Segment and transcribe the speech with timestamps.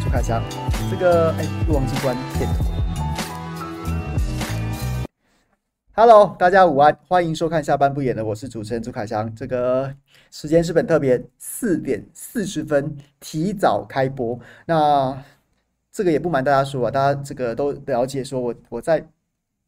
[0.00, 0.42] 朱凯翔。
[0.90, 2.64] 这个哎，又忘记关片头。
[5.94, 9.34] Hello，大家午安，欢迎收看下班不演的，我是主持人朱凯翔。
[9.34, 9.94] 这个
[10.30, 14.38] 时间是本特别，四点四十分提早开播。
[14.66, 15.22] 那
[15.90, 19.06] 这个也不瞒大家说啊，大家这个都了解，说我我在。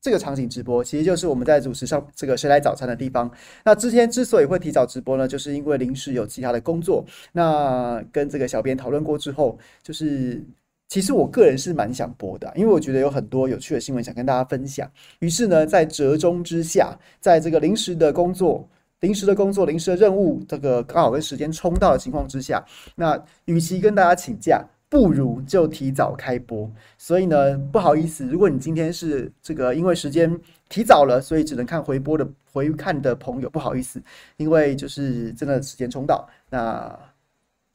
[0.05, 3.31] 这个场景直播其实就是我们在主持上这个谁来早餐的地方。
[3.65, 7.03] 那之前之所以会提早直播呢，就是因为临时有其他的工作。
[7.33, 10.45] 那跟这个小编讨论过之后，就是
[10.91, 14.87] 其实我个人是蛮想播的，因为我觉得有很多有趣的新闻想跟大家分享。
[15.21, 18.69] 于是呢，在折中之下，在这个临时的工作、
[19.01, 22.63] 临时的工作、临时的任务，这个刚好跟时间冲到的情况之下，
[22.95, 24.63] 那与其跟大家请假。
[24.95, 34.01] 不如就提早开播，所以呢，不好意思，如果你今天是这个因为时间提早了，所以只能看回播的回看的朋友，不好意思，
[34.37, 36.97] 因为就是真的时间冲到，那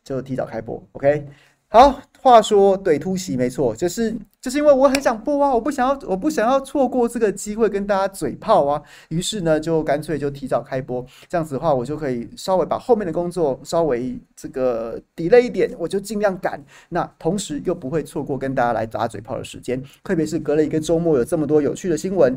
[0.02, 1.28] 就提早开播，OK。
[1.72, 22.36] 好，话说对突袭没错，就是就是因为我很想播啊，我不想要我不想要错过这个机会跟大家嘴炮啊，于是呢就干脆就提早开播，这样子的话我就可以稍微把后面的工作稍微这个 delay 一点，我就尽量赶，那同时又不会错过跟大家来打嘴炮的时间，特别是隔了一个周末有这么多有趣的新闻，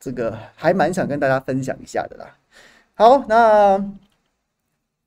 [0.00, 2.36] 这个还蛮想跟大家分享一下的啦。
[2.94, 3.84] 好，那。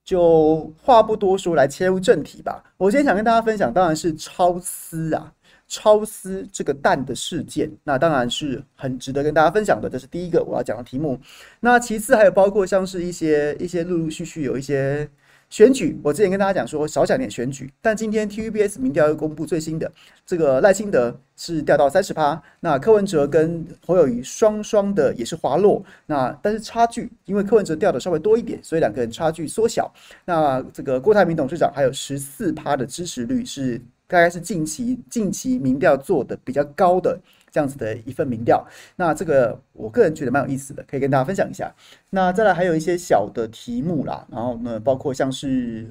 [0.05, 2.63] 就话不多说，来切入正题吧。
[2.77, 5.33] 我今天想跟大家分享，当然是超丝啊，
[5.67, 9.89] 超丝这个蛋的事件，那当然是很值得跟大家分享的。
[9.89, 11.19] 这是第一个我要讲的题目。
[11.59, 15.09] 那其次还有包括像是一些一些陆陆续续有一些。
[15.49, 19.89] 选举，我之前跟大家讲说少讲点选举，但今天 TVBS 民调又公布最新的，
[20.25, 29.89] 这个赖清德是掉到三十趴，那柯文哲跟侯友宜双双的也是滑落，那但是差距，因为柯文哲掉的稍微多一点，所以两个人差距缩小。
[30.25, 37.17] 那这个郭台铭董事长还有十四趴的支持率，是大概是近期近期民调做的比较高的。
[37.55, 38.67] 这样子的一份民调，
[38.97, 41.73] 那这个我个人觉得蛮有意思的，可以跟大家分享一下。
[42.09, 45.89] 那再来还有一些小的题目啦，然后呢，包括像是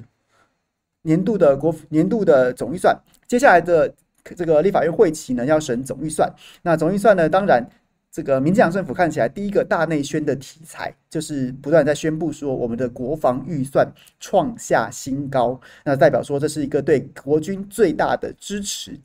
[1.01, 2.95] 年度的国年度的总预算，
[3.27, 3.91] 接下来的
[4.35, 6.31] 这个立法院会期呢要审总预算。
[6.61, 7.67] 那总预算呢，当然。
[8.11, 13.85] 这个民进党政府看起来第一个大内宣的题材，就是不断在宣布说我们的国防预算
[14.21, 18.97] 创下新高，那代表说这是一个对国军最大的支持。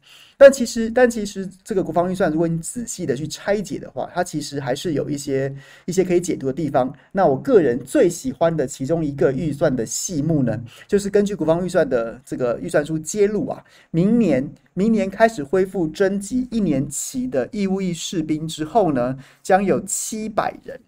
[0.42, 6.90] 但其实，但其实这个国防预算，如果你仔细的去拆解的话，它其实还是有一些一些可以解读的地方。
[7.12, 10.58] 那我个人最喜欢的其中一个预算的细目呢，
[10.88, 14.50] 就是根据国防预算的这个预算书揭露啊，明年。
[14.72, 20.80] 明年开始恢复征集一年期的义务役士兵之后呢，将有七百人，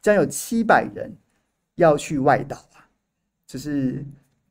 [0.00, 1.10] 将有七百人
[1.74, 2.86] 要去外岛啊，
[3.44, 4.04] 就是。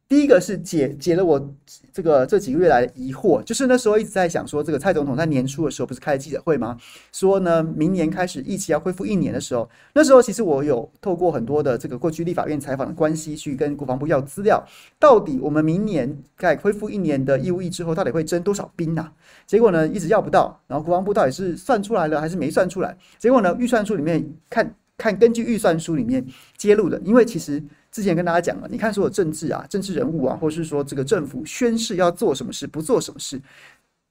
[0.10, 1.56] 第一个是解解了我
[1.94, 6.76] 这个这几个月来的疑惑，就是那时候一直在想说，这个蔡总统在年初的时候不是开了记者会吗？
[7.12, 14.66] 说呢，明年开始役期要恢复一年的时候，那时候其实我有透过很多的这个过去立法院采访的关系去跟国防部要资料，
[14.98, 19.14] 到底我们明年在恢复一年的义务役之后，到底会征多少兵啊？
[19.46, 22.98] 结果呢，一直要不到，然后国防部到底是算出来了还是没算出来？
[23.20, 26.26] 结果呢，预算书里面看看根据预算书里面
[26.58, 27.64] 揭露的，因为其实。
[27.92, 33.42] 之前跟大家讲了，你看所有政治啊、政治人物啊，或是说这个政府宣誓要做什么事、不做什么事，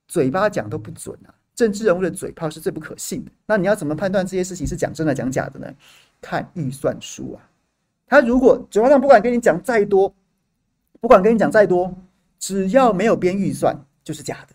[0.09, 1.35] 嘴巴讲都不准啊。
[1.55, 3.31] 政治人物的嘴炮是最不可信的。
[3.47, 5.73] 那你要怎么判断这些事情是讲真的、讲假的呢？
[6.21, 7.43] 看预算书啊。
[8.07, 10.15] 他如果嘴巴上不管跟你讲再多，
[11.01, 11.93] 不管跟你讲再多，
[12.39, 14.55] 只要没有编预算，就是假的。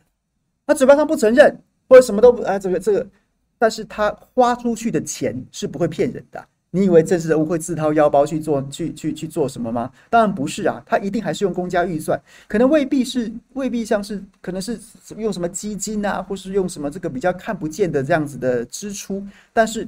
[0.65, 3.07] 他嘴巴上不承认，或者什么都不啊，这个这个，
[3.57, 6.45] 但是他花出去的钱是不会骗人的。
[6.75, 9.91] 你以为政治人物会自掏腰包去做去去去做什么吗？
[10.09, 14.79] 当然不是啊，他一定还是用公家预算，可能未必是未必像是可能是
[15.15, 19.23] 用什么基金啊，或是用什么这个比较看不见的这样子的支出，
[19.53, 19.87] 但是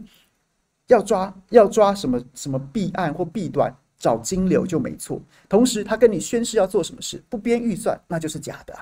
[0.85, 5.19] 要抓要抓什么什么弊案或弊端，找金流就没错。
[5.49, 8.77] 同时，他跟你宣誓要做什么事，不编预算那就是假的。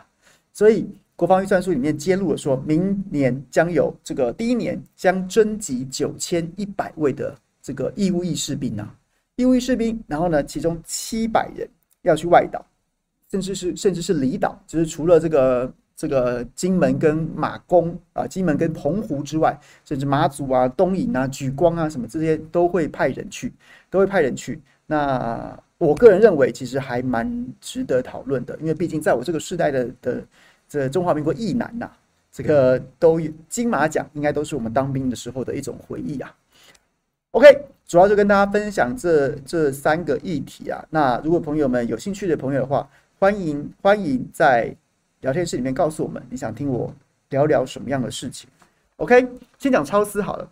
[0.52, 7.34] 所以，国防预算书里面揭露了，说明年将有这个第一年将征集九千一百位的。
[7.64, 8.94] 这个义务役士兵啊，
[9.38, 11.68] 义务役士兵，然后呢，其中七百人
[12.02, 12.64] 要去外岛，
[13.32, 23.54] 甚至是甚至是离岛，就是除了这个这个金门跟马公啊，金门跟澎湖之外，甚至马祖啊、东引啊、莒光啊什么这些都会派人去，
[23.90, 24.62] 都会派人去。
[24.86, 30.24] 那我个人认为，其实还蛮值得讨论的，因为毕竟在我这个世代的的
[30.68, 31.90] 这中华民国役男呐，
[32.30, 36.36] 这个都有金马奖，应该都是我们当兵的时候的一种回忆啊。
[37.34, 37.48] OK，
[37.88, 40.86] 主要就跟大家分享这这三个议题啊。
[40.92, 42.88] 那如果朋友们有兴趣的朋友的话，
[43.18, 44.76] 欢迎欢迎在
[45.22, 46.94] 聊天室里面告诉我们，你想听我
[47.30, 48.48] 聊聊什么样的事情
[48.98, 49.28] ？OK，
[49.58, 50.48] 先讲超思好了。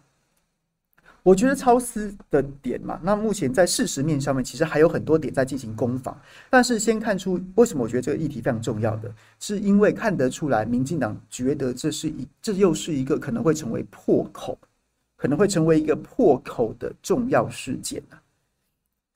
[1.21, 6.19] 我觉得超思的点嘛，那目前在事实面上面，其实还有很多点在进行攻防。
[6.49, 14.57] 但是先看出为什么我觉得这个议题非常重要的，是因为看得出来，民进党觉得这是一，这又是一个可能会成为破口，
[15.21, 18.17] 可能会成为一个破口的重要事件啊。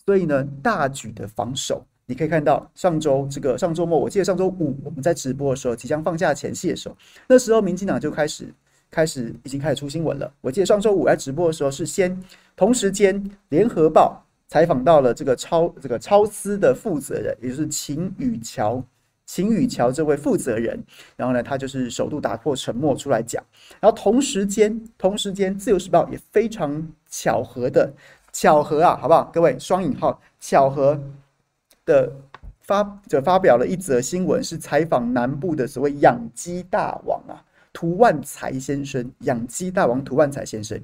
[0.05, 6.95] 所以呢，大举的防守，你可以看到上周这个上周末，我记得上周五我们在直播的时候，即将放假前夕的时候，
[7.27, 8.53] 那时候民进党就开始。
[8.91, 10.31] 开始已经开始出新闻了。
[10.39, 12.17] 我记得上周五来直播的时候，是先
[12.55, 18.81] 同时间联合报采访到了这个超这个超丝的负责人，也就是秦宇桥，
[19.25, 20.81] 秦宇桥这位负责人。
[21.15, 23.43] 然后呢，他就是首度打破沉默出来讲。
[23.79, 27.93] 然后同时间，同时间自由时报也非常巧合的
[28.31, 29.29] 巧合啊，好不好？
[29.33, 31.01] 各位双引号巧合
[31.85, 32.11] 的
[32.61, 37.43] 发就发表了一则新闻，是采访南部的所谓养鸡大王啊。
[37.73, 40.81] 涂万才先生，养鸡大王涂万才先生。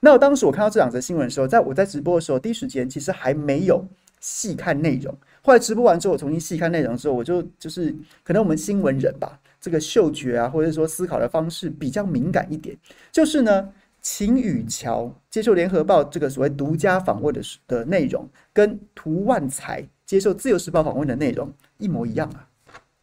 [0.00, 3.86] 那我当时我看到这两则新闻的时候，在我在直播的时候，第一时间其实还没有
[4.18, 5.16] 细看内容。
[5.42, 12.76] 后来直播完之后，我重新细看内容之后，我就就是可能我们新闻人吧，这个嗅觉啊，或者说思考的方式比较敏感一点。
[13.10, 13.68] 就是呢，
[14.00, 22.48] 秦宇桥接受联合报这个所谓独家访问的的内容，跟涂万才接受自由时报访问的内容一模一样啊。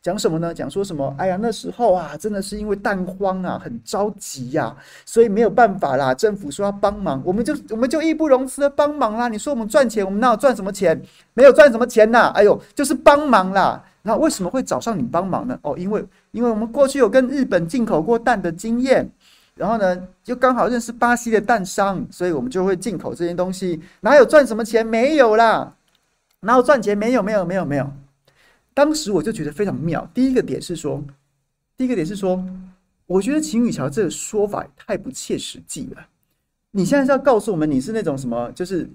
[0.02, 0.54] 讲什么呢？
[0.54, 1.14] 讲说什么？
[1.18, 4.74] 哎呀，那时候啊，真的是因为蛋荒啊，很着急呀，
[5.06, 6.14] 所以没有办法啦。
[6.14, 9.28] 政府说要帮忙，我们就我们就义不容辞的帮忙啦。
[9.28, 11.00] 你说我们赚钱，我们哪有赚什么钱？
[11.34, 12.32] 没有赚什么钱呐。
[12.34, 13.84] 哎呦，就是帮忙啦。
[14.02, 15.60] 那为什么会找上你帮忙呢？
[15.64, 19.08] 哦，因为因为我们过去有跟日本进口过蛋的经验，
[19.56, 23.82] 然后呢，就刚好认识巴西的蛋商，所以我们就会进口这些东西。
[24.00, 24.86] 哪有赚什么钱？
[24.86, 25.74] 没有啦。
[26.40, 26.98] 哪有赚钱？
[26.98, 27.92] 没有，没有，没有，没有。
[28.80, 30.10] 当时我就觉得非常妙。
[30.14, 31.04] 第一个点是说，
[31.76, 32.42] 第一个点是说，
[33.08, 36.08] 我觉得秦宇桥这个说法太不切实际了。
[36.72, 38.50] 你现在是要告诉我们，你是那种什么？
[38.54, 38.90] 就是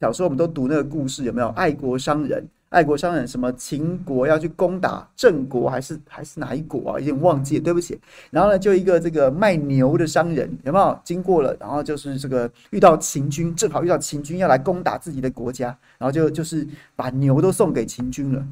[0.00, 2.46] 小时候我们都读那个故事，有没有爱国商人？
[2.68, 3.52] 爱国商人什么？
[3.54, 7.00] 秦国要去攻打郑国，还是还是哪一国啊？
[7.00, 7.98] 有点忘记了，对不起。
[8.30, 11.56] 然后呢，就一个这个卖牛的商人，有没有经过了？
[11.58, 16.64] 然后就是这个遇到秦军，正好遇到秦军要来攻打自己的国家，然后就就是
[16.94, 18.46] 把牛都送给秦军了。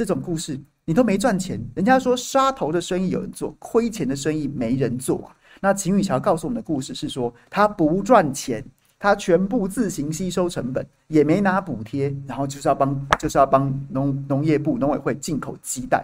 [0.00, 5.36] 这种故事你都没赚钱，人家说杀头的生意有人做，亏钱的生意没人做啊。
[5.60, 8.64] 那秦宇桥告诉我们的故事是说，他不赚钱，
[8.98, 16.02] 他全部自行吸收成本，也没拿补贴，然后就是要帮，就是要帮农农业部农委会进口鸡蛋，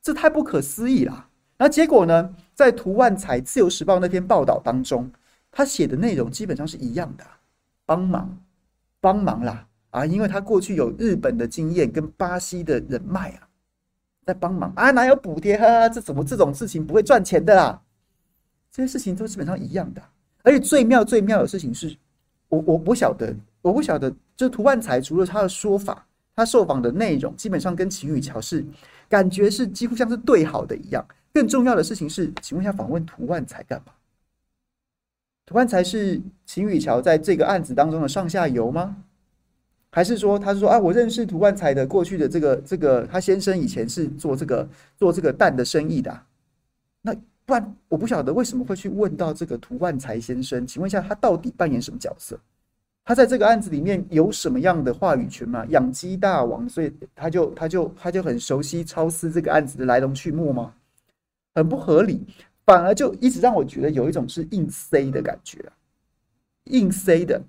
[0.00, 1.26] 这太不可思议了。
[1.58, 5.10] 那结果呢，在涂万才自由时报那篇报道当中，
[5.50, 7.24] 他写的内容基本上是一样的，
[7.84, 8.38] 帮忙，
[9.00, 9.66] 帮忙啦。
[9.94, 13.46] 啊，因为他过去有日本的经验跟巴西的人脉啊，
[14.26, 15.56] 在帮忙啊，哪有补贴？
[15.56, 17.80] 哈，这怎么这种事情不会赚钱的啦？
[18.72, 20.02] 这些事情都基本上一样的。
[20.42, 21.96] 而且最妙最妙的事情是，
[22.48, 23.32] 我我不晓得，
[23.62, 26.04] 我不晓得，就是涂万才除了他的说法，
[26.34, 28.66] 他受访的内容基本上跟秦宇桥是
[29.08, 31.06] 感觉是几乎像是对好的一样。
[31.32, 33.92] 更重要的事情是，请问一下，访问涂万才干嘛？
[35.46, 38.96] 涂万才是秦宇桥在这个案子当中的上下游吗？
[39.94, 46.20] 还是说，他是说啊，我认识涂万才的过去的这个这个，他先生以前是做这个做这个蛋的生意的。
[47.00, 47.14] 那
[47.44, 52.36] 不然我不晓得为什么会去问到这个涂万才先生，请问一下，他到底扮演什么角色？
[53.04, 55.64] 他在这个案子里面有什么样的话语权吗？
[55.68, 60.74] 养鸡大王，所以他就他就他就很熟悉超丝这个案子的来龙去脉吗？
[61.54, 62.26] 很不合理，
[62.66, 65.64] 反而就一直让我觉得有一种是硬塞的感觉，
[66.64, 67.40] 硬塞的。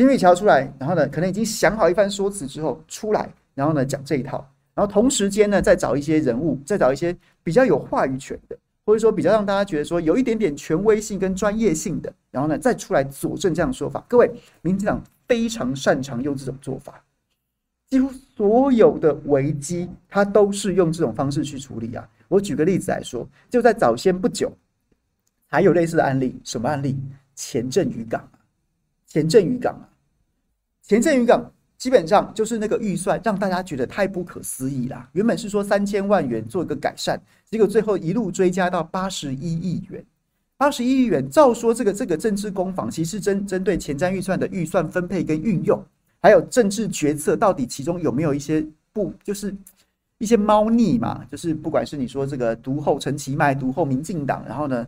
[0.00, 4.38] 金玉桥出来，然后呢，可能已经想好一番说辞之后出来，然后呢讲这一套，
[4.72, 14.02] 然后同时间呢再找一些人物，再找一些比较有话语权的，或者说比较让大家觉得说有一点点权威性跟专业性的，然后呢再出来佐证这样的说法。
[14.08, 14.30] 各位，
[14.62, 17.04] 民进党非常擅长用这种做法，
[17.90, 22.08] 几乎所有的危机他都是用这种方式去处理啊。
[22.26, 24.50] 我举个例子来说，就在早先不久，
[25.46, 26.98] 还有类似的案例，什么案例？
[27.34, 28.26] 前镇渔港。
[29.10, 29.84] 前镇渔港啊，
[30.82, 35.10] 前镇渔港基本上就是那个预算让大家觉得太不可思议啦。
[35.14, 40.02] 原本是说三千万元做一个改善，结果最后一路追加到八十一亿元。
[40.56, 45.82] 八十一亿元，照说这个这个政治攻防，其实针针对前瞻预算的预算分配跟运用，
[46.20, 49.52] 还有政治决策，到底其中有没有一些不就是
[50.18, 51.24] 一些猫腻嘛？
[51.30, 54.86] 就是不管是你说这个独后陈其迈，独后民进党，然后呢？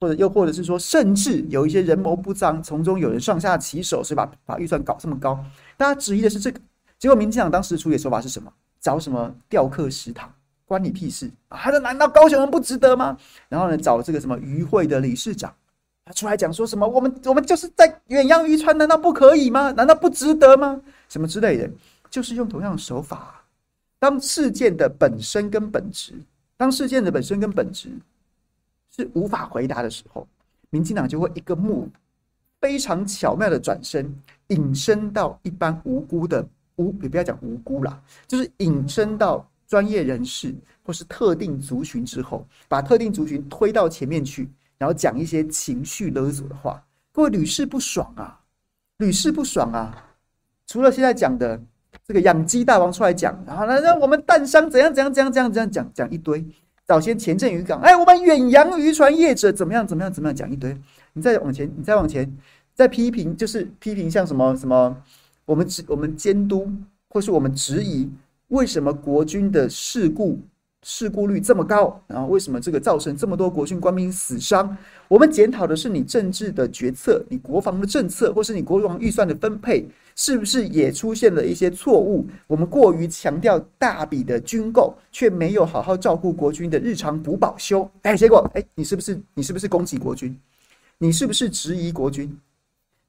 [0.00, 4.30] 或者又或者是说，甚至有一些人谋不臧，从中有人上下其手，是吧？
[4.46, 5.44] 把预算搞这么高，
[5.76, 6.60] 大家质疑的是这个。
[6.98, 8.52] 结果民进党当时处理的手法是什么？
[8.80, 10.32] 找什么雕刻食堂？
[10.66, 11.58] 关你屁事啊！
[11.58, 13.16] 他说难道高雄人不值得吗？
[13.48, 15.52] 然后呢，找这个什么渔会的理事长，
[16.04, 16.86] 他出来讲说什么？
[16.86, 19.72] 我们我们就是在远洋渔船，难道不可以吗？
[19.72, 20.78] 难道不值得吗？
[21.08, 21.70] 什么之类的，
[22.10, 23.42] 就是用同样的手法。
[23.98, 26.12] 当事件的本身跟本质，
[26.56, 27.88] 当事件的本身跟本质
[28.98, 30.26] 是无法回答的时候，
[30.70, 31.88] 民进党就会一个目
[32.60, 34.14] 非常巧妙的转身，
[34.48, 39.48] 引申到一般无辜的无，也不要讲无辜啦，就是引申到。
[39.68, 48.40] 专业人士或是特定族群之后，把特定族群推到前面去，然后讲一些情绪勒索的话，各位屡试不爽啊，
[48.96, 50.06] 屡试不爽啊！
[50.66, 51.60] 除了现在讲的
[52.02, 56.42] 这个养鸡大王出来讲，然后呢，让我们蛋商怎样怎样怎样怎样怎样讲讲一堆。
[56.88, 60.74] 早先前镇渔港，哎，我们远洋渔船业者怎么样怎么样怎么样讲一堆。
[61.12, 62.34] 你再往前，你再往前，
[62.72, 64.96] 再批评就是批评像什么什么，
[65.44, 66.66] 我们指我们监督
[67.10, 68.08] 或是我们质疑。
[68.46, 70.40] 为什么国军的事故
[70.90, 72.02] 事故率这么高？
[72.06, 74.74] 然后为什么这个造成这么多国军官兵死伤？
[75.06, 82.26] 我们检讨的是你政治的决策，你国防的政策，或是你国防预算的分配，是不是也出现了一些错误？
[82.46, 87.88] 我们过于强调大笔的军购，却没有好好照顾国军的日常补保修。
[88.00, 90.34] 哎，结果哎，你是不是你是不是攻击国军？
[90.96, 92.34] 你是不是质疑国军？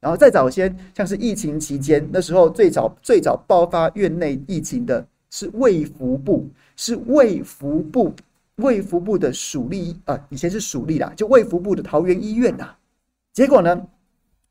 [0.01, 5.07] 然后再早先，像是疫情期间那时候最早最早爆发院内疫情的。
[5.29, 8.13] 是卫福部，是卫福部，
[8.55, 12.75] 卫福部的属立啊，以前是属立啦，就卫福部的桃园医院呐。
[13.33, 13.81] 结果呢，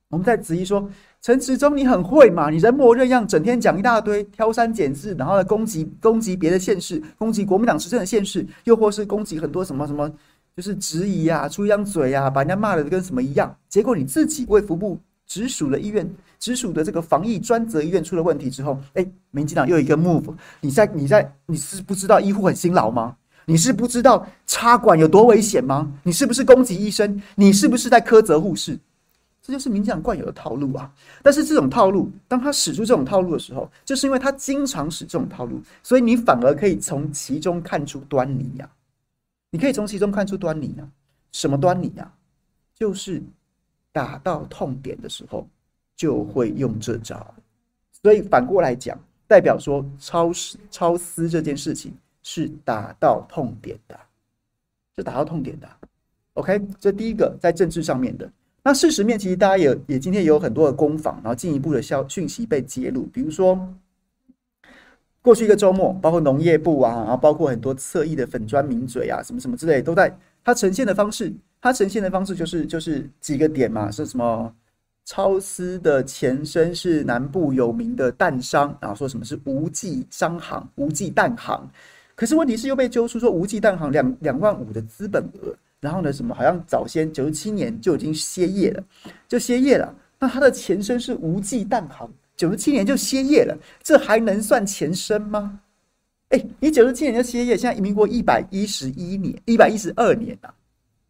[0.08, 0.88] 我们在质疑说，
[1.20, 10.10] 陈时中你很会嘛，你人模人样，整天讲一大堆，挑三拣四，然后呢攻击攻击别的县市，攻击国民党执政的县市，又或是攻击很多什么什么，
[10.56, 13.54] 就是质疑啊，出一张嘴啊，把人家骂的跟什么一样。
[13.68, 16.10] 结果你自己卫福部直属的医院。
[16.40, 23.16] 直属的这个防疫专责医院出了问题之后，哎，民进党又一个 move，你在你在你是不知道医护很辛劳吗？
[23.44, 25.90] 你是不知道插管有多危险吗？
[26.04, 27.20] 你是不是攻击医生？
[27.34, 28.78] 你是不是在苛责护士？
[29.42, 30.88] 这就是民进党惯有的套路啊！
[31.22, 38.70] 但是这种套路，当他使出这种套路的时候，就是因为他经常使这种套路，所以你反而可以从其中看出端倪呀。
[39.50, 40.86] 你可以从其中看出端倪啊，
[41.32, 42.12] 什么端倪呀？
[42.74, 43.20] 就是
[43.98, 45.44] 打到痛点的时候。
[45.98, 47.34] 就会用这招，
[47.90, 50.30] 所以反过来讲，代表说超
[50.70, 53.98] 超私这件事情是打到痛点的，
[54.94, 55.68] 是打到痛点的。
[56.34, 58.30] OK，这第一个在政治上面的。
[58.62, 63.58] 那事实面，其实大家也也今天也有很多的攻防，然后进一步的消讯息被揭露，比如说
[65.20, 74.54] 过去一个周末，包括农业部啊，然后包括很多侧翼的粉砖名嘴啊，什么什么之类，都在它呈现的方式，它呈现的方式就是就是几个点嘛，是什么？
[75.04, 81.66] 超丝的前身是南部有名的蛋商，然后说什么是无忌商行、无忌蛋行，
[82.14, 88.84] 可是问题是又被揪出说无忌蛋行两两万五的资本额，然后呢什么好像早先九十七年就已经歇业了，
[89.26, 89.94] 就歇业了。
[90.18, 95.58] 那它的前身是无忌蛋行，九十七年就歇业了，这还能算前身吗？
[96.28, 100.52] 哎，你九十七年就歇业，现在移民国一百一十一年、一百一十二年啊，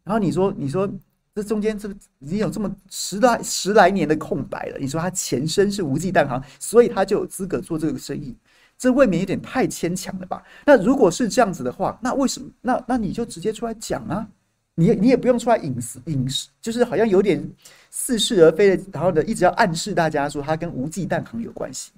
[0.09, 0.89] 然后你说你说。
[1.35, 1.87] 这中间这
[2.17, 4.77] 已经有这么十来十来年的空白了。
[4.77, 8.35] 你说他前身是无忌蛋行，所以他就有资格做这个生意，
[8.77, 10.43] 这未免有点太牵强了吧？
[10.65, 12.49] 那如果是这样子的话，那为什么？
[12.61, 14.27] 那那你就直接出来讲啊！
[14.75, 17.41] 你你也不用出来隐私隐私，就是好像有点
[17.89, 21.91] 似是而非的，然后呢，一直要暗示大家说他跟无忌蛋行有关系。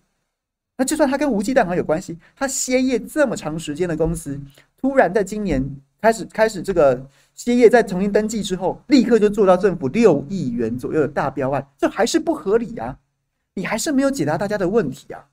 [0.77, 4.39] 那就算他跟无忌蛋行有关系，他歇业这么长时间的公司，
[4.79, 5.65] 突然在今年
[5.99, 7.03] 开始开始这个。
[7.43, 12.95] 歇业在重新登记之后，立刻就做到政府六亿元左右的大标案，这还是不合理啊！
[13.55, 15.25] 你还是没有解答大家的问题啊！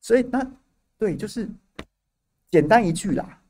[0.00, 0.48] 所以那
[0.96, 1.48] 对，就是
[2.52, 3.40] 简单一句啦，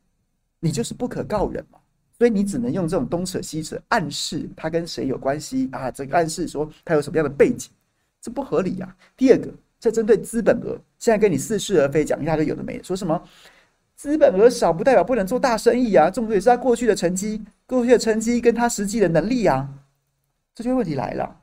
[0.60, 1.78] 你就是不可告人嘛。
[2.16, 5.90] 所以你只能用这种东扯西扯，暗示他跟谁有关系啊？
[5.90, 7.70] 这个暗示说他有什么样的背景，
[8.18, 8.96] 这不合理呀。
[9.14, 13.22] 第二个，这针对资本额，现在跟你似是而非讲一下就有的没的，说什么？
[14.00, 19.68] 资本额少不代表不能做大生意啊，重点是他过去的成绩，过去的成绩跟他实际的能力啊，
[20.54, 21.38] 这就问题来了。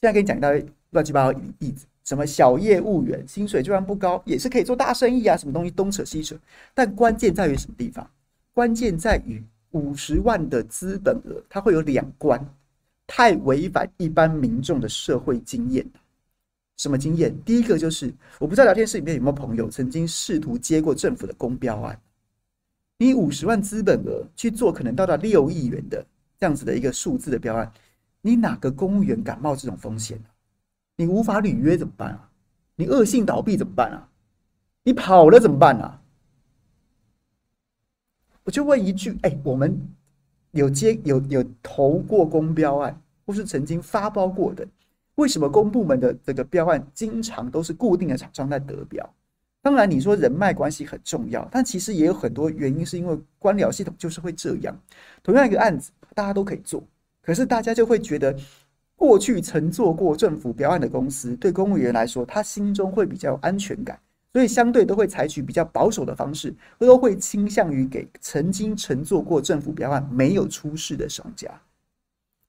[0.00, 6.34] 现在给你讲一大堆乱七八糟例子，什么小业务员薪水就算不高，也是可以做大生意啊，什么东西东扯西扯，
[6.72, 8.10] 但关键在于什么地方？
[8.54, 12.42] 关键在于五十万的资本额，它会有两关，
[13.06, 15.86] 太违反一般民众的社会经验。
[16.82, 17.32] 什么经验？
[17.44, 21.96] 第一个就是，我不知道聊天室里面有没有朋友曾经试图接过政府的公标案。
[22.98, 26.04] 你五十万资本额去做可能到达六亿元的
[26.40, 27.72] 这样子的一个数字的标案，
[28.20, 30.26] 你哪个公务员敢冒这种风险啊？
[30.96, 32.28] 你无法履约怎么办啊？
[32.74, 34.08] 你恶性倒闭怎么办啊？
[34.82, 36.02] 你跑了怎么办啊？
[38.42, 39.80] 我就问一句：哎，我们
[40.50, 44.66] 有接有有投过公标案，或是曾经发包过的，
[45.16, 49.14] 为什么公部门的这个标案经常都是固定的厂商在得标？
[49.60, 54.76] 当然，你说人脉关系很重要，但其实也有很多原因，是因为官僚系统就是会这样。
[55.22, 56.82] 同样一个案子，大家都可以做，
[57.22, 58.36] 可是大家就会觉得，
[58.96, 63.96] 过去曾做过政府标案的公司，对公务员来说，他心中会比较有安全感，
[64.32, 71.48] 所以相对都会采取比较保守的方式，都会倾向于给曾经曾做过政府标案没有出事的商家。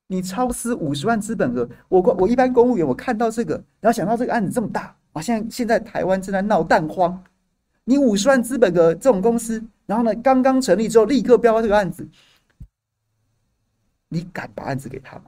[0.07, 4.95] 你超私五十万资本额，我我一般公务员，我看到这个，然后想到这个案子这么大。
[5.13, 7.23] 啊，现在现在台湾正在闹蛋荒，
[7.83, 12.07] 你五十万资本的这种公司，然后呢，刚刚成立之后立刻标这个案子，
[14.09, 15.25] 你敢把案子给他吗？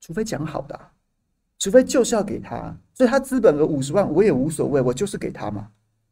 [0.00, 0.78] 除非讲好的，
[1.58, 5.70] 除非就是要给他，所以他资本额五十万我也无所谓，我就是给他嘛，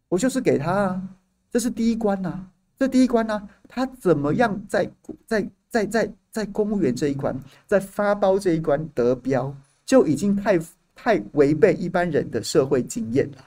[0.09, 1.03] 我就是给他啊，
[1.51, 2.47] 这是第一关呐，
[2.79, 4.91] 这第一关呢，他怎么样在
[5.27, 10.59] 在在在在公务员这一关，在发包这一关得标，就已经太。
[11.03, 13.39] 太违背一般人的社会经验了，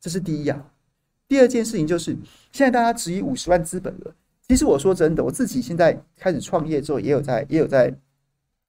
[0.00, 0.64] 这是第一啊。
[1.26, 2.16] 第二件事情就是，
[2.52, 4.14] 现在大家质疑五十万资本额。
[4.46, 7.92] 其实我说真的，我自己现在开始创业之后，也有在，也有在，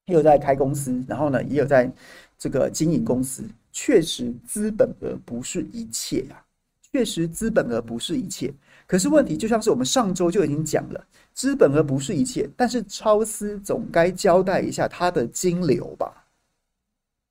[0.08, 1.88] 也有在开公司，然后呢，也有在
[2.36, 3.44] 这个经营公司。
[3.72, 6.42] 确实，资本额不是一切啊，
[6.92, 8.51] 确实资本额不是一切。
[8.88, 16.28] 可是问题就像是我们上周就已经讲了，资本额不是一切，但是超司总该交代一下他的金流吧。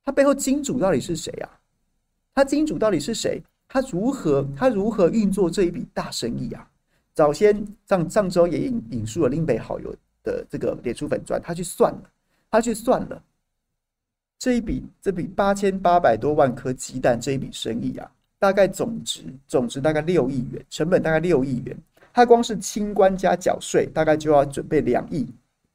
[0.04, 1.48] 他背后金主到底是谁啊？
[2.34, 3.42] 他金主到底是谁？
[3.68, 6.68] 他如何他如何运作这一笔大生意啊？
[7.12, 12.02] 早先上上周也引引述了林北好友的这个脸书粉专，他去算了，
[12.50, 13.22] 他去算了
[14.38, 21.76] 这一笔这笔八千八百多万颗鸡蛋这一笔生意啊，大概总值总值大概六亿元，成本大概六亿元，
[22.12, 25.28] 他光是清关加缴税，大概就要准备两亿。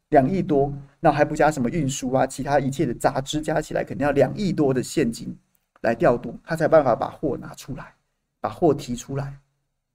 [0.10, 5.36] 两亿多，那还不加什么运输啊，其他一切的杂支加起来，肯定要两亿多的现金
[5.82, 7.96] 来调度，他才办法把货拿出来，
[8.40, 9.36] 把货提出来，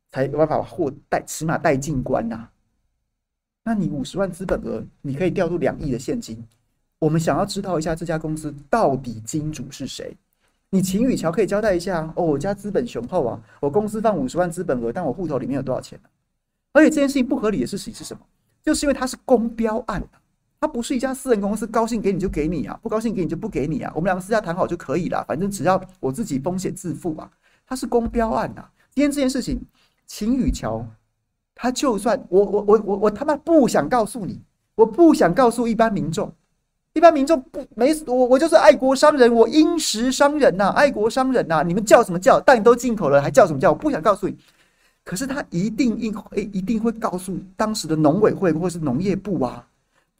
[0.09, 2.49] 才有办法把货带，起码带进关呐。
[3.63, 6.45] 那你五十万资本额，你可以调度两亿的现金，
[6.99, 10.15] 我们想要知道一下这家公司到底金主是谁？
[10.71, 16.09] 你秦宇桥可以交代一下哦，我家资本雄厚啊，我公司放五十万资本额，但我户头里面有多少钱呢？
[16.73, 18.21] 而且这件事情不合理的事情是什么？
[18.63, 20.03] 就是因为它是公标案，
[20.61, 23.91] 它不是一家私人公司，高兴给你就给你啊，不高兴给你就不给你啊。
[23.95, 27.31] 我们两个私下谈好就可以了，反正只要我自己风险自负啊。
[27.67, 28.65] 它是公标案呐。
[28.95, 29.61] 今天这件事情，
[30.07, 30.85] 秦宇桥，
[31.55, 34.41] 他就算我我我我我他妈不想告诉你，
[34.75, 36.33] 我不想告诉一般民众，
[36.93, 42.41] 一般民众不没我我就是爱国商人，我殷实商人呐，爱国商人呐，你们叫什么叫？
[42.41, 43.71] 蛋都进口了，还叫什么叫？
[43.71, 44.37] 我不想告诉你。
[45.05, 49.67] 可是他一定一会一定会告诉当时的农委会或是农业部啊，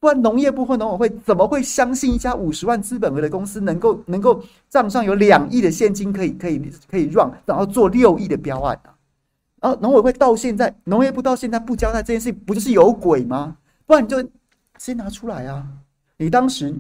[0.01, 6.59] 不然农业部或农委会怎么会相信一家五十万资本额的公司能够能够账上有两亿的现金可以可以
[6.91, 8.97] 可以 run，然后做六亿的标案啊？
[9.61, 13.59] 然后农委会到现在农业部到现在不交代这件事，不就是有鬼吗？
[13.85, 14.27] 不然你就
[14.79, 15.67] 先拿出来啊！
[16.17, 16.75] 你当时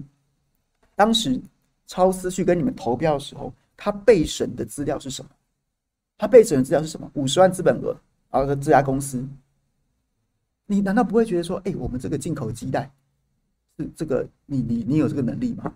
[0.96, 1.38] 当时
[1.86, 5.28] 超思去跟你们投标的时候，他备审的资料是什么？
[6.20, 7.10] 他备审的资料是什么？
[7.14, 7.96] 五十万资本额，
[8.28, 9.26] 啊这家公司，
[10.66, 12.90] 你难道不会觉得说，哎，我们这个进口鸡蛋
[13.78, 15.72] 是这个，你你你有这个能力吗？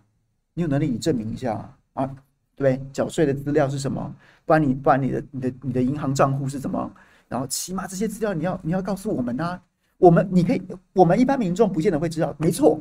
[0.53, 2.07] 你有能力，你证明一下啊，啊
[2.55, 2.87] 对不对？
[2.93, 4.15] 缴税的资料是什么？
[4.45, 6.93] 不然你不然你的你的你的银行账户是什么？
[7.27, 9.59] 然后起码这些资料你要你要告诉我们啊，
[9.97, 10.61] 我们你可以，
[10.93, 12.79] 我们一般民众不见得会知道，没错，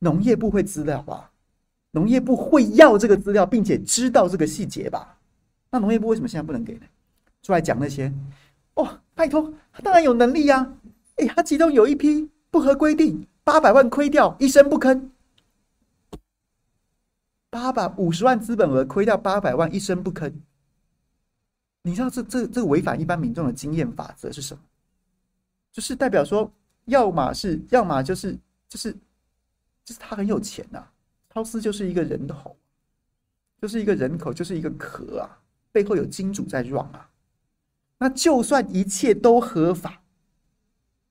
[0.00, 1.30] 农业部会资料吧？
[1.92, 5.16] 农业部会要这个资料，并且知道这个细节吧？
[5.70, 6.86] 那农业部为什么现在不能给呢？
[7.42, 8.12] 出来讲那些
[8.74, 10.76] 哦，拜托，他当然有能力呀、啊！
[11.16, 15.08] 哎，他其中有一批不合规定，八百万亏掉，一声不吭。
[17.48, 20.32] 八百五十万资本额亏掉八百万，一声不吭。
[21.82, 24.62] 你知道这这这个违反一般民众的经验法则是什么？
[25.72, 26.52] 就是代表说，
[26.84, 28.92] 要么是，要么就是就是
[29.84, 30.92] 就是他很有钱呐、啊，
[31.32, 32.54] 超司就是一个人头，
[33.60, 35.39] 就是一个人口，就是一个壳啊。
[35.72, 37.08] 背后有金主在 run 啊，
[37.98, 40.00] 那就算一切都合法，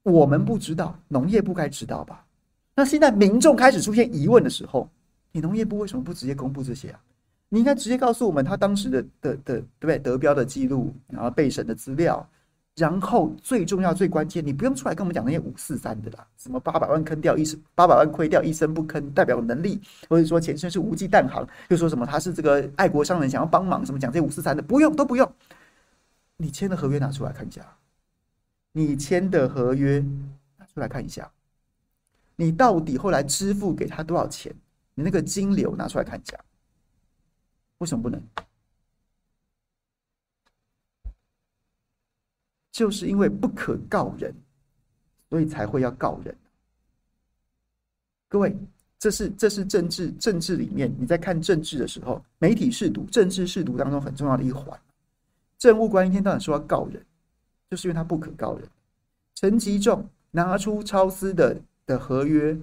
[0.03, 2.25] 我们不知道，农业部该知道吧？
[2.75, 4.89] 那现在民众开始出现疑问的时候，
[5.31, 6.99] 你农业部为什么不直接公布这些啊？
[7.49, 9.99] 你应该直接告诉我们他当时的的的对不对？
[9.99, 12.27] 得标的记录，然后备审的资料。
[12.79, 25.29] 然后最重要、最关键，你不用出来跟我们讲那些五四三的啦，什么八百万坑掉一声，八百万亏掉一声不吭，代表能力，或者说前身是无忌蛋行，又说什么他是这个爱国商人，想要帮忙，什么讲这五四三的，不用都不用，
[26.37, 27.61] 你签的合约拿出来看一下，
[28.71, 29.99] 你签的合约
[30.55, 31.29] 拿出来看一下，
[32.37, 34.55] 你到底后来支付给他多少钱？
[34.95, 36.37] 你那个金流拿出来看一下，
[37.79, 38.21] 为什么不能？
[42.79, 44.33] 就是因为不可告人，
[45.29, 46.33] 所以才会要告人。
[48.29, 48.55] 各位，
[48.97, 54.79] 这是这是政治政治里面你在看政治的时候，媒体试读、政治试读当中很重要的一环。
[55.57, 57.05] 政务官一天到晚说要告人，
[57.69, 58.65] 就是因为他不可告人。
[59.35, 62.57] 陈吉仲拿出超司的的合约，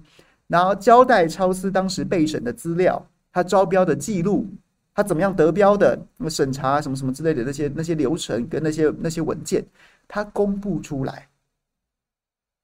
[0.47, 4.47] 然后交代超司当时备审的资料，他招标的记录，
[4.95, 9.63] 他怎么样得标的，什么审查什么什么之类的那些那些流程跟那些那些文件。
[10.09, 11.29] 他公布出来，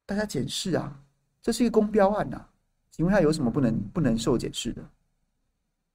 [0.06, 1.00] 大家检视啊，
[1.42, 2.48] 这是一个公标案呐、啊，
[2.90, 4.82] 请问他有什么不能不能受检视的？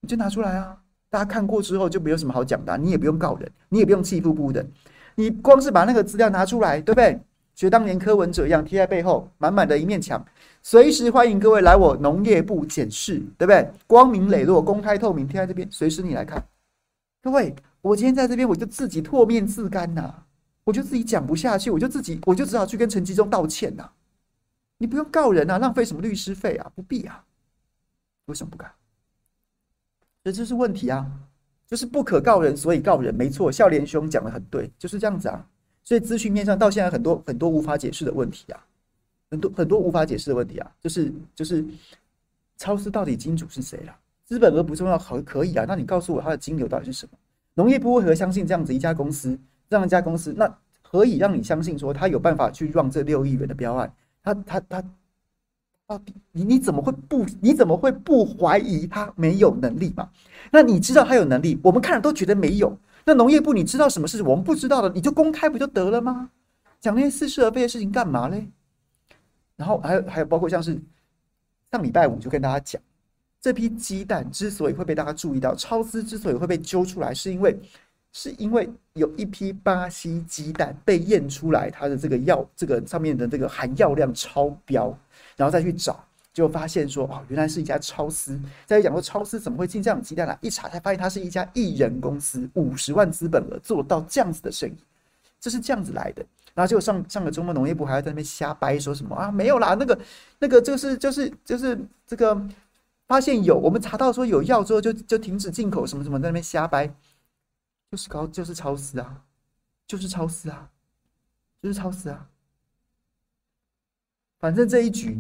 [0.02, 0.78] 你就拿出来啊，
[1.10, 4.66] 大家看过之后就没有什么好讲的、你也不用告人，你也不用气呼呼的，
[5.16, 7.20] 你光是把那个资料拿出来，对不对？
[7.56, 10.24] 学当年柯文哲一样贴在背后，满满的一面墙，
[10.62, 13.68] 随时欢迎各位来我农业部检视，对不对？
[13.88, 16.48] 光明磊落、公开透明贴在这边，随时你来看。
[17.20, 20.27] 各位，我今天在这边，我就自己唾面自干呐、啊。
[20.68, 23.90] 我就自己讲不下去，我就自己，我就只好去跟陈吉忠道歉呐、
[24.80, 26.70] 你不用告人啊，浪费什么律师费啊？
[26.76, 27.24] 不必啊。
[28.26, 28.70] 为什么不敢？
[30.26, 31.10] 这就是问题啊，
[31.66, 33.16] 就是不可告人，所以告人。
[33.16, 35.48] 没错，孝廉兄讲的很对，就是这样子啊。
[35.86, 38.62] 所以资讯面上到现在很多很多无法解释的问题啊，
[39.32, 41.66] 很多很多无法解释的问题啊，就是就是
[42.58, 43.98] 超市到底金主是谁啦？
[44.26, 45.64] 资本额不重要，好可以啊？
[45.66, 47.18] 那你告诉我他的金流到底是什么？
[47.54, 49.40] 农业部为何相信这样子一家公司？
[49.70, 53.94] 这样一家公司，那何以让你相信说他有办法去让这六亿元的标案？
[54.24, 54.84] 他他他
[55.86, 60.10] 到底你你怎么会不你怎么会不怀疑他没有能力嘛？
[60.52, 62.78] 那你知道他有能力，我们看了都觉得没有。
[63.06, 66.30] 那农业部你知道什么事我们不知道的，你就公开不就得了吗？
[66.80, 68.48] 讲那些似是而非的事情干嘛嘞？
[69.56, 70.78] 然后还有还有包括像是
[71.72, 72.82] 上礼拜五就跟大家讲，
[73.42, 77.58] 这批鸡蛋之所以会被大家注意到，超司之所以会被揪出来，是因为。
[78.20, 84.86] 是因为有一批巴西鸡蛋被验出来，它的这个药，这个上面的这个含药量超标，
[85.36, 86.04] 然后再去找，
[86.34, 88.36] 就发现说，哦，原来是一家超司。
[88.66, 90.36] 再讲说，超司怎么会进这样的鸡蛋来？
[90.42, 94.76] 一查才发现，它是一家艺人公司，五十万资本额做到这样子的生意，
[95.40, 96.26] 这是这样子来的。
[96.56, 99.32] 然后就上上个周末，农业部还要在那边瞎掰，说什么啊？
[99.32, 100.00] 没有啦，那个
[100.40, 102.36] 那个就是就是就是这个
[103.08, 106.92] 发现有，我们查到说有药之后就就停止进口，什么什么在那边瞎掰。
[107.90, 109.24] 就是高，就是超司啊，
[109.88, 110.70] 就是超司啊，
[111.62, 112.28] 就是超司啊。
[114.40, 115.18] 反正这一局，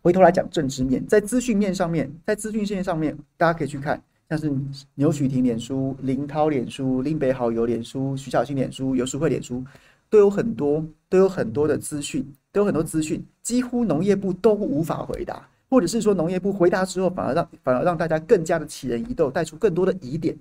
[0.00, 4.50] 回头来讲政治面，在资讯面上面，在资讯线上面，大家可以去看，像是
[4.94, 9.64] 牛煦庭脸书、林涛脸书、林北好友脸书、徐小新脸书、游淑慧脸书，
[10.08, 20.34] 都有很多，都有很多的资讯，都有很多资讯，几乎农业部都无法回答，或者是说农业部回答之后，反而让反而让大家更加的起人疑窦，带出更多的疑点。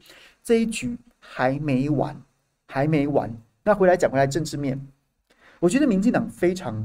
[0.50, 2.20] 这一局还没完，
[2.66, 3.32] 还没完。
[3.64, 4.84] 那回来讲回来政治面，
[5.60, 6.76] 我觉得民进党非常，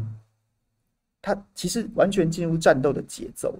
[1.23, 3.59] 他其实完全进入战斗的节奏，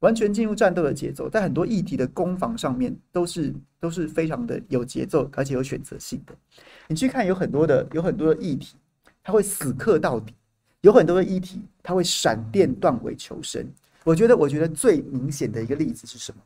[0.00, 6.34] 完全进入战斗的节奏，在很多议题的攻防上面都是都是非常的有节奏，而且有选择性的。
[6.88, 8.74] 你去看，有很多的有很多的议题，
[9.22, 10.32] 他会死磕到底；
[10.80, 13.64] 有很多的议题，他会闪电断尾求生。
[14.02, 16.42] 我觉得，我觉得最明显的一个例子是什么？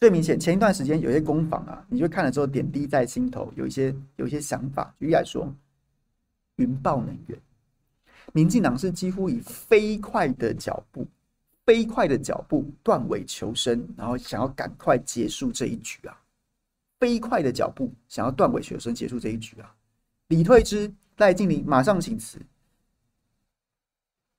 [0.00, 4.94] 最明显，前一段时间有些攻防啊，你就看了之后点滴在心头，有一些有一些想法。
[4.98, 5.54] 举例来说，
[6.56, 7.38] 云豹能源，
[8.32, 11.06] 民进党是几乎以飞快的脚步、
[11.66, 16.18] 飞快的脚步断尾求生，然后想要赶快结束这一局啊！
[16.98, 19.70] 飞快的脚步想要断尾求生，结束这一局啊！
[20.28, 22.38] 李退之、赖静玲马上请辞，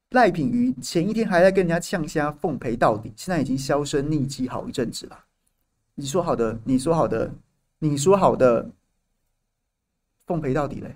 [0.09, 5.25] 赖品妤前一天还在跟人家呛虾奉陪到底，现在已经销声匿迹好一阵子了。
[5.95, 7.31] 你说好的，你说好的，
[7.79, 8.69] 你说好的，
[10.25, 10.95] 奉陪到底嘞？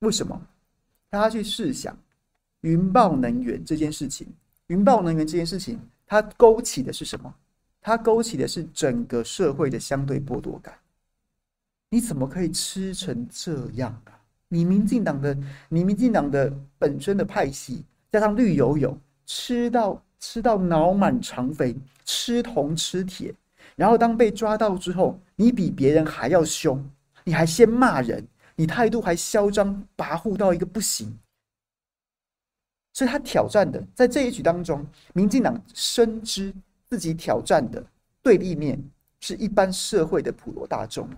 [0.00, 0.40] 为什么？
[1.10, 1.96] 大家去试想，
[2.62, 4.26] 云豹能源这件事情，
[4.68, 7.34] 云豹能源这件事情，它勾起的是什么？
[7.80, 10.78] 它勾起的是整个社会的相对剥夺感。
[11.90, 14.18] 你怎么可以吃成这样啊？
[14.48, 15.36] 你民进党的，
[15.68, 23.34] 你民进党的本身的派系，加上绿油油，吃到吃到脑满肠肥，吃铜吃铁。
[23.76, 26.84] 然后当被抓到之后，你比别人还要凶，
[27.24, 31.18] 你还先骂人，你态度还嚣张跋扈到一个不行。
[32.92, 36.52] 所以他挑战的，在这一局当中，民进党深知
[36.90, 37.82] 自己挑战的
[38.22, 38.78] 对立面
[39.20, 41.08] 是一般社会的普罗大众。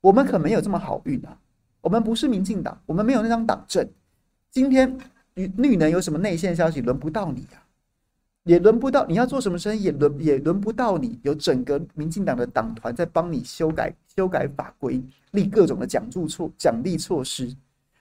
[0.00, 1.38] 我们可没有这么好运啊！
[1.82, 3.86] 我们不是民进党，我们没有那张党证。
[4.50, 4.98] 今天
[5.34, 7.61] 绿绿能有什么内线消息，轮不到你啊，
[8.44, 11.18] 也轮不到你要做什么生意，也轮也轮不到你。
[11.22, 17.54] 有整个民进党的党团在帮你修改修改法规，立各种的奖助措奖励措施。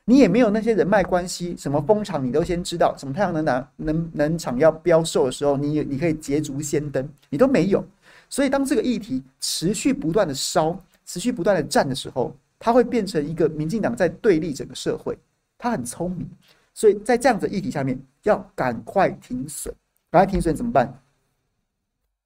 [0.06, 7.86] 你也没有那些人脉关系，什么风场你都先知道，什么太阳能能能能厂要标售的时候，你你可以捷足先登，你都没有。
[8.28, 15.18] 所以当这个议题持续不断的烧，持续不断的战的时候，它会变成一个民进党在对立整个社会。
[15.58, 16.28] 他很聪明，
[16.74, 19.72] 所以在这样子议题下面，要赶快停损，
[20.12, 21.02] 赶快停损怎么办？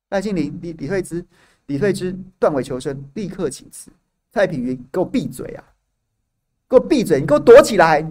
[0.09, 1.25] 赖清德、李李退之、
[1.67, 3.89] 李退之断尾求生，立刻请辞。
[4.31, 5.63] 蔡品云，给我闭嘴啊！
[6.67, 7.21] 给我闭嘴！
[7.21, 8.05] 你给我躲起来！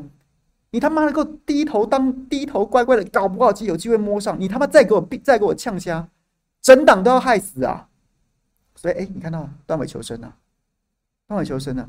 [0.70, 6.08] 你他妈的给我低头当低头乖乖的，搞不好机有机会摸上你他妈再给我闭再给我呛虾，
[6.62, 7.88] 整党都要害死啊！
[8.74, 10.36] 所以哎、你看到断尾求生啊，
[11.26, 11.88] 断尾求生啊！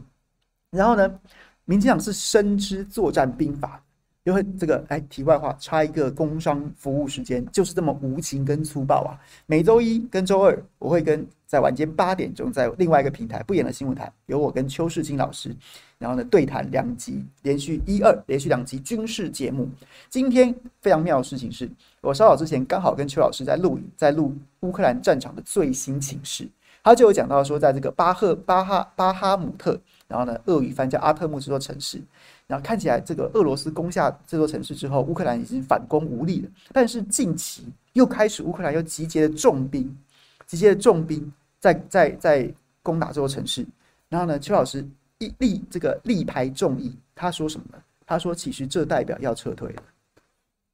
[0.72, 1.20] 然后呢，
[1.64, 3.82] 民进党是深知作战兵法，
[4.26, 9.14] 因为这个哎，题外话插一个工商服务时间，就是这么无情跟粗暴啊！
[9.46, 15.56] 每周一跟周二，我会跟在晚间八点钟，在另外一个平台不演的新闻台，由我跟邱世清老师。
[16.00, 19.70] 然后呢，对谈两集，连续一二，连续两集军事节目。
[20.10, 21.70] 今天非常妙的事情是，
[22.02, 26.50] 我稍早之前刚好跟邱老师在录影，在录乌克兰战场的最新情势。
[26.84, 32.00] 他就有讲到说，在这个巴赫巴哈巴哈姆特，然后呢，鳄鱼翻叫阿特木这座城市，
[32.48, 36.50] 然后看起来这个俄罗斯攻下这座城市之后，乌克兰已经反攻无力了。
[36.72, 39.98] 但是近期又开始，乌克兰又集结了重兵，
[40.46, 43.66] 集结了重兵在在在攻打这座城市。
[44.10, 44.86] 然后呢，邱老师。
[45.20, 47.82] 一力这个力排众议，他说什么呢？
[48.06, 49.82] 他说：“其实这代表要撤退了。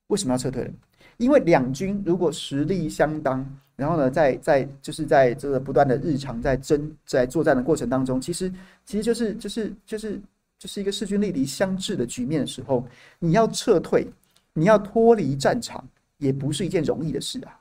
[0.07, 0.71] 为什么要撤退了？
[1.17, 8.51] 因为两军如果实力相当，然后呢，在在就是在这个不断的日常在争在作战的过程当中，其实
[8.83, 10.19] 其实就是就是就是
[10.61, 12.85] 就是一个势均力敌相峙的局面的时候，
[13.17, 14.05] 你要撤退，
[14.53, 15.83] 你要脱离战场，
[16.19, 17.59] 也不是一件容易的事啊。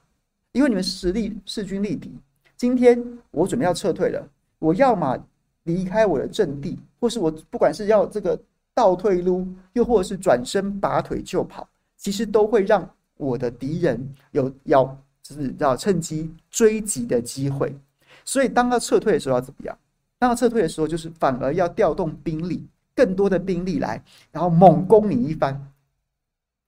[0.53, 2.13] 因为你们实力势均力敌，
[2.59, 5.19] 今天我准备要撤退了，我要么。”
[5.65, 8.37] 离开我的阵地，或是我不管是要这个
[8.73, 14.85] 倒退撸，又或者是转身拔腿就跑，其实都会让我的敌人有要
[15.23, 17.77] 就是要趁机追击的机会。
[18.25, 19.79] 所以当要撤退的时候要怎么样？
[20.19, 25.73] 当要撤退的时候，就是反而要调动兵力，更多的兵力来，然后猛攻你一番，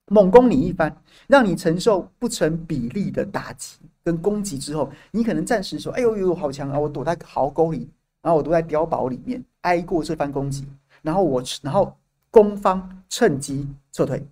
[0.06, 6.78] 猛攻你一番，让你承受不成比例的打击跟攻击之后，你可能暂时说：“哎呦呦，好强啊！
[6.78, 7.88] 我躲在壕沟里。”
[8.22, 10.64] 然后我躲在碉堡里面挨过这番攻击，
[11.02, 11.92] 然后我，然后
[12.30, 14.24] 攻方趁机撤退，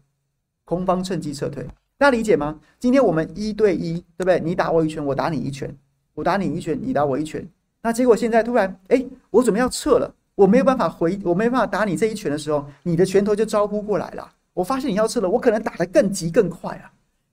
[0.64, 1.64] 攻方趁机撤退，
[1.98, 2.61] 大家理解吗？
[2.79, 4.38] 今天我们一对一，对不对？
[4.38, 5.76] 你打我一拳，我打你一拳，
[6.14, 7.44] 我打你一拳，你打我一拳。
[7.83, 14.33] 那结果现在突然，哎，我准备要撤了，我没有办法回，我没办法打你这一拳的时候，你的拳头就招呼过来了。
[14.55, 16.90] 我发现你要撤了，我可能打得更急更快啊。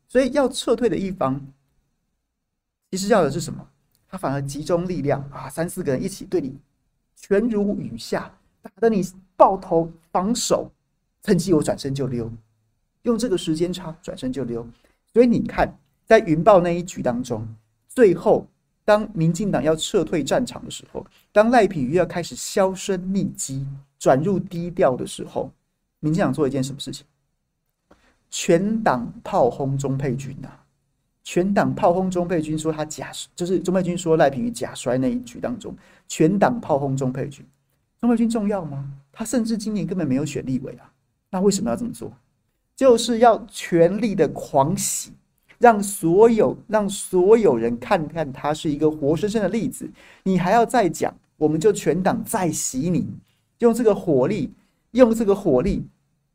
[0.10, 1.40] 所以要撤退的一方，
[2.92, 3.66] 其实要的是什么？
[4.10, 6.58] 他反而集中力量啊，三四个人一起对你
[7.16, 8.30] 拳如雨下，
[8.62, 9.02] 打得你
[9.38, 10.70] 抱头防守，
[11.24, 12.30] 趁机我转身就溜，
[13.04, 14.68] 用这个时间差转身就溜。
[15.14, 15.74] 所以你看，
[16.06, 17.48] 在云豹那一局当中，
[17.88, 18.46] 最后
[18.88, 23.68] 当民进党要撤退战场的时候，当赖品妤要开始销声匿迹、
[24.00, 25.52] 转入低调的时候，
[26.00, 27.06] 民进党做一件什么事情？
[28.30, 30.48] 全党炮轰钟沛君呐！
[31.22, 35.76] 全党炮轰钟沛君，说他假，就是钟沛君说赖品妤假摔那一局当中，
[36.08, 37.46] 全党炮轰钟沛君。
[38.00, 38.90] 钟沛君重要吗？
[39.12, 40.90] 他甚至今年根本没有选立委啊，
[41.30, 42.10] 那为什么要这么做？
[42.74, 45.12] 就是要全力的狂喜，
[45.60, 49.90] 让所有让所有人看看他是一个活生生的例子。
[50.24, 53.08] 你还要再讲，我们就全党再洗你，
[53.60, 54.52] 用这个火力，
[54.92, 55.86] 用这个火力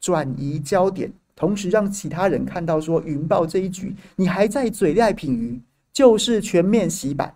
[0.00, 1.12] 转移焦点。
[1.34, 5.60] 同时让其他人看到说，云豹这一局你还在嘴赖品鱼，
[5.92, 7.34] 就是全面洗版，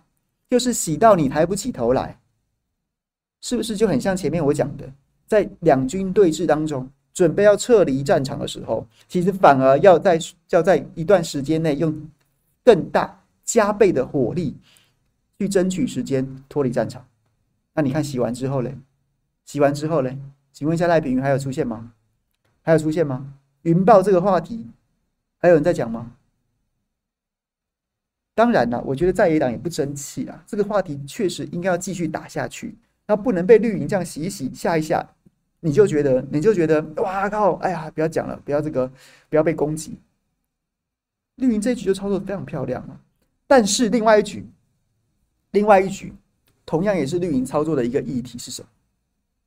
[0.49, 2.17] 就是洗到你抬不起头来，
[3.41, 4.89] 是不是就很像前面我讲的，
[5.25, 10.19] 在两军对峙当中，准备要撤离战场的时候，其实反而要在
[10.51, 12.07] 要在一段时间内用
[12.63, 14.55] 更大加倍的火力
[15.39, 17.03] 去争取时间脱离战场。
[17.73, 18.77] 那你看洗完之后嘞，
[19.45, 20.15] 洗完之后嘞，
[20.53, 21.91] 请问一下赖品妤还有出现吗？
[22.61, 23.33] 还有出现吗？
[23.63, 24.67] 云豹这个话题，
[25.39, 26.11] 还有人在讲吗？
[28.35, 30.43] 当然了，我觉得在野党也不争气啊。
[30.45, 32.77] 这个话题确实应该要继续打下去，
[33.07, 35.15] 那不能被绿营这样洗一洗、下一下，
[35.59, 37.53] 你就觉得你就觉得哇靠！
[37.55, 38.91] 哎呀，不要讲了，不要这个，
[39.29, 39.97] 不要被攻击。
[41.35, 42.99] 绿营这一局就操作非常漂亮啊，
[43.45, 44.45] 但是另外一局，
[45.51, 46.13] 另外一局
[46.65, 48.67] 同样也是绿营操作的一个议题是什么？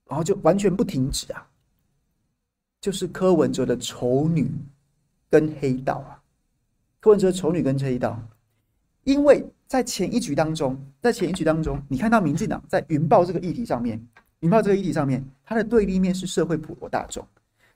[0.07, 1.47] 然后就完全不停止啊。
[2.81, 4.51] 就是柯文哲的丑女
[5.29, 6.23] 跟黑道啊，
[6.99, 8.21] 柯文哲丑女跟黑道，
[9.05, 14.01] 因为在前一局当中，在前一局当中，你看到民进党在云豹这个议题上面，
[14.41, 17.27] 云豹这个议题上面，它的对立面是社会普罗大众，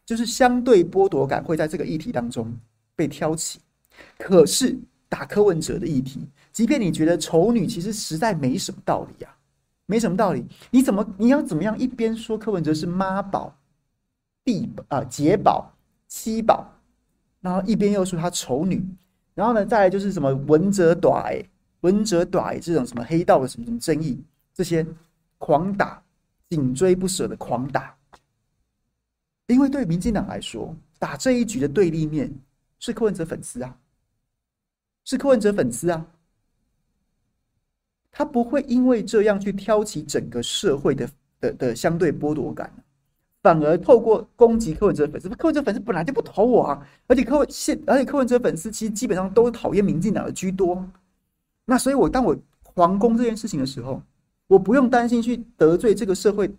[0.04, 2.52] 就是相对剥夺感会在这个议题当中
[2.96, 3.60] 被挑起。
[4.18, 4.76] 可是
[5.08, 9.36] 打柯文哲的议题，即便你觉得丑女其实实在没什么道理啊，
[9.86, 13.54] 没什么道理，你怎么你要怎么样一边说柯文哲是妈宝、
[14.44, 15.72] 弟啊姐宝、
[16.08, 16.66] 妻宝，
[17.40, 18.84] 然后一边又说他丑女，
[19.34, 21.36] 然后呢再来就是什么文哲短
[21.82, 24.18] 文哲短这种什么黑道的什么什么争议，
[24.54, 24.84] 这些
[25.38, 26.02] 狂打
[26.50, 27.96] 紧追不舍的狂打，
[29.46, 32.32] 因为对民进党来说，打这一局的对立面
[32.78, 33.78] 是柯文哲粉丝啊。
[35.06, 36.06] 是柯文哲粉丝啊，
[38.10, 42.72] 他不会因为这样去挑起整个社会的的的相对剥夺感，
[43.42, 45.28] 反而透过攻击柯文哲粉丝。
[45.28, 50.82] 柯文哲粉丝本来就不投我啊，而且柯文现，而且柯文哲粉丝其实基本上都讨厌民进党的居多。
[51.66, 54.02] 那所以，我当我狂攻这件事情的时候，
[54.46, 56.54] 我不用担心去得罪这个社会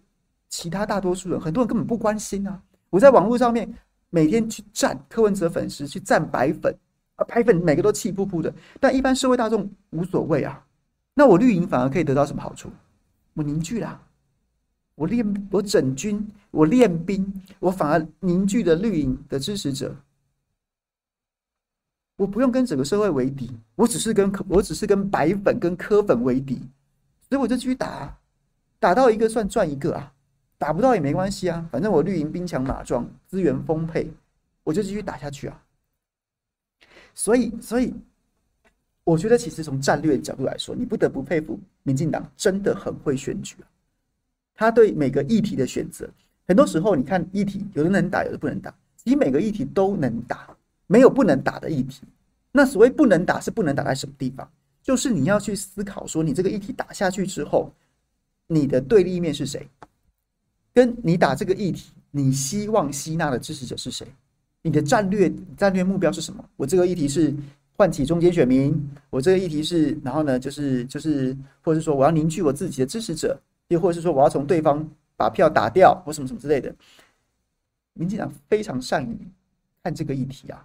[0.49, 2.61] 其他大多数人，很多人根本不关心啊。
[2.89, 3.71] 我在网络上面
[4.09, 6.75] 每天去赞柯文哲粉丝，去赞白粉。
[7.15, 10.61] 啊，白粉每个都气噗噗的，但一般社会大众无所谓啊。
[11.13, 12.69] 那我绿营反而可以得到什么好处？
[13.35, 14.01] 我凝聚啦，
[14.95, 19.95] 我练，我整军，我练兵，我反而凝聚了绿营的支持者。
[22.17, 26.61] 我不用跟整个社会为敌，我只是跟，我只是跟白粉跟柯粉为敌，
[27.35, 28.17] 所以我就继续打，
[28.79, 30.09] 打到一个算赚一个啊，
[30.57, 34.09] 打不到也没关系啊，反正我绿营兵强马壮，资源丰沛，
[34.63, 35.61] 我就继续打下去啊。
[37.13, 37.93] 所以，所以，
[39.03, 43.67] 我觉得其实从战略角度来说，你不得不佩服民进党真的很会选举啊。
[44.55, 46.09] 他对每个议题的选择，
[46.47, 48.73] 很多时候你看议题，有的能打，有的不能打。
[49.03, 50.55] 你每个议题都能打，
[50.87, 52.03] 没有不能打的议题。
[52.53, 54.49] 那所谓不能打，是不能打在什么地方？
[54.85, 57.71] 就是你要去思考说，你这个议题打下去之后，
[58.45, 59.67] 你的对立面是谁？
[60.75, 64.05] 跟你打这个议题，你希望吸纳的支持者是谁？
[64.61, 66.47] 你的战略战略目标是什么？
[66.55, 67.33] 我这个议题是
[67.75, 73.35] 唤起中间选民，我这个议题是，然后呢，就是就是，或者是说我要凝聚我自己的支持者，
[73.69, 76.71] 又或者是说我要从对方把票打掉，或什么什么之类的。
[77.93, 79.17] 民进党非常善于
[79.81, 80.63] 看这个议题啊，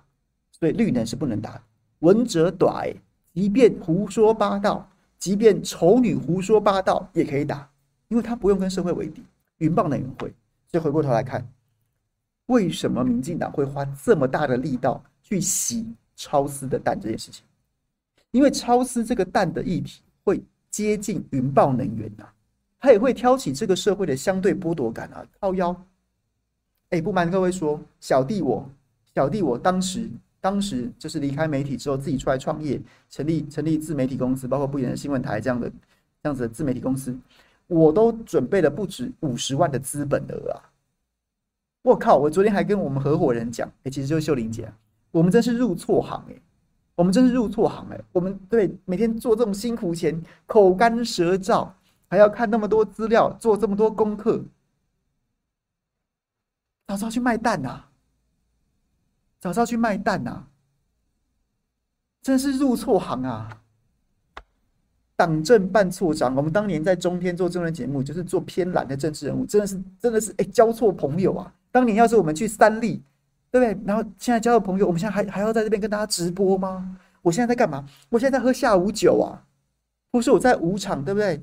[0.52, 1.62] 所以绿能是不能打，
[2.00, 2.86] 文哲短，
[3.32, 4.88] 即便胡说八道，
[5.18, 7.68] 即便丑女胡说八道也可以打，
[8.08, 9.22] 因为他不用跟社会为敌，
[9.58, 10.32] 云豹能源会。
[10.66, 11.46] 所以回过头来看。
[12.46, 17.44] 为什么民进党会花这么大的力道去洗超丝的蛋这件事情？
[18.32, 22.34] 因为超丝这个蛋的议题会接近云豹能源呐、啊，
[22.80, 25.84] 它也会挑起这个社会的相对剥夺感啊，靠腰。
[26.88, 28.68] 哎，不瞒各位说，小弟我，
[29.14, 35.70] 小弟我当时当时就是离开媒体之后，自己出来创业，成立成立自媒体公司，包括不言的新闻台这样的
[36.22, 37.16] 这样子的自媒体公司，
[37.66, 40.58] 我都准备了不止五十万的资本额啊。
[41.82, 42.18] 我靠！
[42.18, 44.70] 我昨天还跟我们合伙人讲，哎，其实就是秀玲姐，
[45.10, 46.34] 我们真是入错行哎，
[46.94, 51.70] 我们真是入错行哎，我们对每天做这种辛苦钱，口干舌燥，
[52.06, 54.44] 还要看那么多资料，做这么多功课，
[56.86, 57.82] 早知道去卖蛋呐，
[59.40, 60.44] 早知道去卖蛋呐，
[62.22, 63.62] 真是入错行啊！
[65.16, 71.52] 党政办错章，我们当年在中天做政论节目，就是做偏蓝的政治人物，真的是真的是哎，交错朋友啊！
[71.70, 73.02] 当年要是我们去三立，
[73.50, 73.86] 对不对？
[73.86, 76.98] 然后现在交的朋友，我们现在还还要在这边跟大家直播吗？
[77.22, 77.86] 我现在在干嘛？
[78.08, 79.44] 我现在在喝下午酒啊，
[80.12, 81.42] 或是我在舞场，对不对？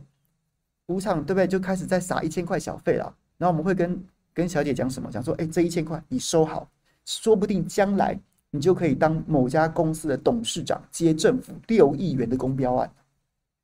[0.88, 1.48] 舞场对不对？
[1.48, 3.16] 就开始在撒一千块小费了。
[3.38, 5.12] 然后我们会跟跟小姐讲什么？
[5.12, 6.68] 讲说，哎，这一千块你收好，
[7.08, 8.20] 说不定将来
[8.52, 12.94] 你就可以当某家公司的董事长，接政府六亿元的公标案。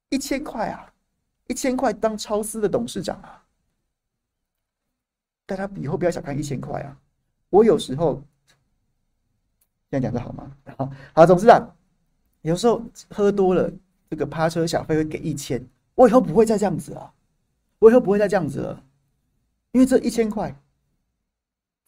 [0.09, 0.91] 一千块啊，
[1.47, 3.43] 一千块当超司的董事长啊。
[5.45, 6.97] 大家以后不要小看一千块啊！
[7.49, 8.23] 我有时候
[9.91, 10.55] 这样讲的好吗？
[10.77, 11.59] 好，好，总之啊，
[12.43, 13.69] 有时候喝多了，
[14.09, 15.61] 这个趴车小费会给一千。
[15.95, 17.13] 我以后不会再这样子了，
[17.79, 18.83] 我以后不会再这样子了，
[19.73, 20.55] 因为这一千块，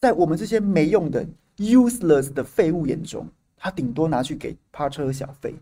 [0.00, 1.26] 在我们这些没用的
[1.56, 3.26] useless 的废物眼中，
[3.56, 5.54] 他顶多拿去给趴车小费。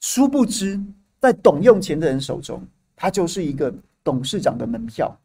[0.00, 0.80] 殊不知，
[1.20, 2.62] 在懂用钱的人手中，
[2.96, 5.16] 他就是一个董事长的门票。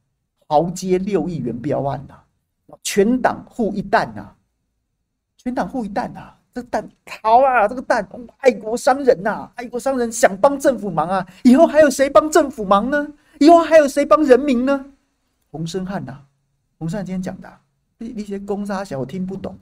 [0.50, 2.16] 豪接六亿元标案呐，
[2.82, 4.32] 全党护一蛋呐，
[5.36, 6.89] 全党护一蛋呐，这个蛋
[7.22, 13.14] 好啊，这个蛋爱国商人呐，爱国商人想帮政府忙啊，以后还有谁帮政府忙呢？
[13.39, 14.86] 以后还有谁帮人民呢？
[15.52, 16.18] 洪申翰呐，
[16.78, 17.60] 洪申翰今天讲的，
[17.98, 19.58] 一一些公杀小我听不懂。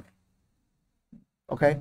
[1.48, 1.80] OK，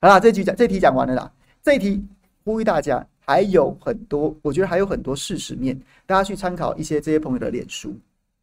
[0.00, 1.32] 好啦，这局讲这题讲完了啦。
[1.60, 2.06] 这一题
[2.44, 7.92] 呼吁大家还有很多，我觉得还有很多事实面，大家去参考一些这些朋友的脸书，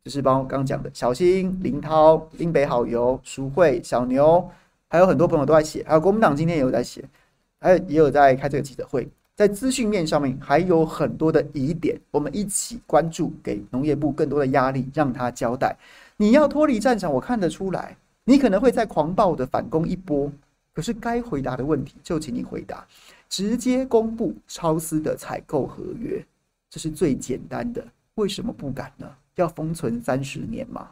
[0.03, 4.49] 就是包括刚讲的小新、林涛、林北好友、淑慧、小牛，
[4.89, 7.03] 还有很多朋友都在写，还有国民党今天也有在写，
[7.59, 9.07] 还有也有在开这个记者会。
[9.33, 15.77] 在资讯面上面还有很多的疑点，我们一起关注，给农业部更多的压力，让他交代。
[16.17, 17.95] 你要脱离战场，我看得出来，
[18.25, 20.31] 你可能会在狂暴的反攻一波。
[20.73, 22.85] 可是该回答的问题就请你回答，
[23.29, 26.23] 直接公布超私的采购合约，
[26.69, 27.83] 这是最简单的。
[28.15, 29.15] 为什么不敢呢？
[29.35, 30.91] 要封存三十年吗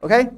[0.00, 0.32] ？OK，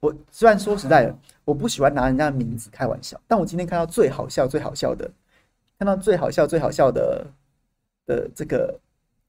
[0.00, 1.16] 我虽然说实在的。
[1.42, 5.10] 我不喜欢拿人家的名字开玩笑，但我今天看到最好笑、最好笑的，
[5.78, 7.26] 看到最好笑、最好笑的
[8.06, 8.78] 的这个，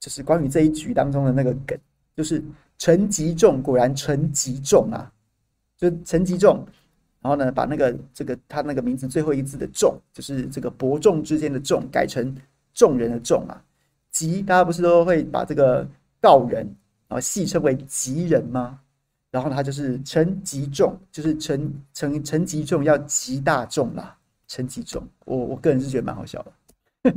[0.02, 1.80] 就是关于这一局当中的那个梗，
[2.18, 2.44] 就是
[2.80, 5.10] 陈吉仲果然陈吉仲啊，
[5.78, 6.66] 就陈吉仲，
[7.22, 12.36] 然后呢，把那个这个他那个名字最后一字的仲，就是这个伯仲之间的仲，改成
[12.74, 13.64] 众人的众啊，
[14.10, 15.88] 吉大家不是都会把这个
[16.20, 16.66] 告人，
[17.08, 18.80] 然后戏称为吉人吗？
[19.30, 24.18] 然后他就是陈吉仲，就是陈陈陈吉仲要吉大众啦。
[24.48, 26.44] 陈吉仲，我我个人是觉得蛮好笑
[27.04, 27.14] 的，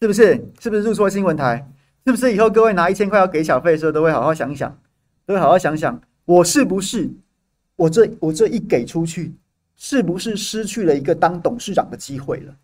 [0.00, 0.42] 是不是？
[0.58, 1.70] 是不是入错新闻台？
[2.06, 4.78] 是不是以后各位拿一千块要给小费的时候，都会好好想一想，
[5.26, 7.10] 都会好好想想，我是不是
[7.76, 9.34] 我这我这一给出去，
[9.76, 12.56] 是不是失去了一个当董事长的机会了？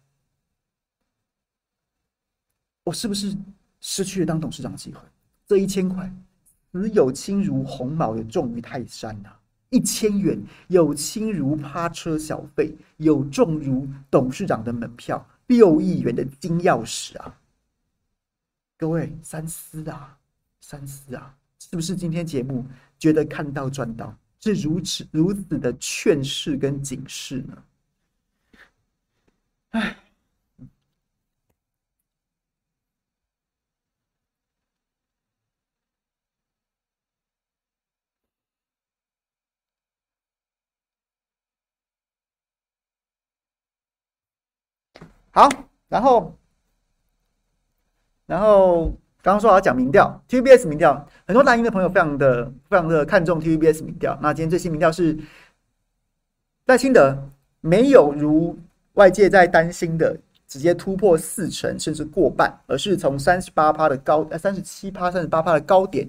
[2.85, 3.37] 我是不是
[3.81, 5.01] 失去了当董事长的机会？
[5.47, 6.11] 这一千块，
[6.73, 9.29] 只有轻如鸿毛，有重于泰山呐、
[9.69, 17.41] 一千元有轻如趴车小费，有重如董事长的门票，六亿元的金钥匙啊！
[18.77, 20.19] 各位三思啊，
[20.61, 21.37] 三思啊！
[21.59, 22.67] 是不是今天节目
[22.99, 27.65] 觉得看到赚到，是如此如此的劝世跟警示呢？
[29.71, 30.06] 唉。
[45.37, 45.47] 好，
[45.91, 46.35] 然后，
[48.25, 48.87] 然后
[49.21, 54.19] 刚刚说要讲民调，TVBS 民调，很多蓝营的朋友非常的非常的看重 TVBS 民调。
[54.23, 55.15] 那今天最新民调是
[56.65, 57.29] 赖清德
[57.61, 58.59] 没有如
[58.95, 60.19] 外界在担心的
[60.49, 66.09] 直接突破四成甚至过半，而是从三十八趴的高呃三十七趴三十八趴的高点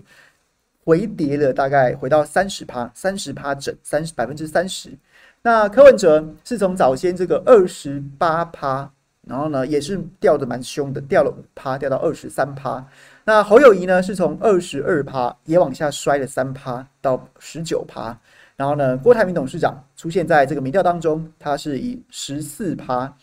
[0.85, 4.97] 回跌了，大概回到三十趴三十趴整三十百分之三十。
[5.41, 8.93] 那柯文哲是从早先这个二十八趴。
[9.27, 12.85] 然后呢，也是掉的蛮凶的，掉了五趴，掉到二十三趴。
[13.25, 18.17] 那侯友宜呢，是从二十二趴也往下摔了三趴到十九趴。
[18.55, 23.13] 然后呢，郭台铭董事长出现在这个民调当中，他是以十四趴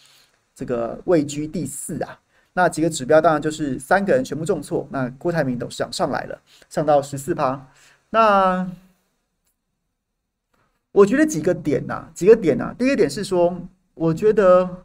[0.54, 2.18] 这个位居第四啊。
[2.52, 6.38] 那几个指标当然就是三个人全部重挫，那郭台铭董事长上来了，
[6.68, 7.66] 上到十四趴。
[8.10, 8.70] 那
[10.92, 13.58] 我觉得几个点呐、啊，几个点呐、啊，第一个点是说，
[13.94, 14.84] 我觉得。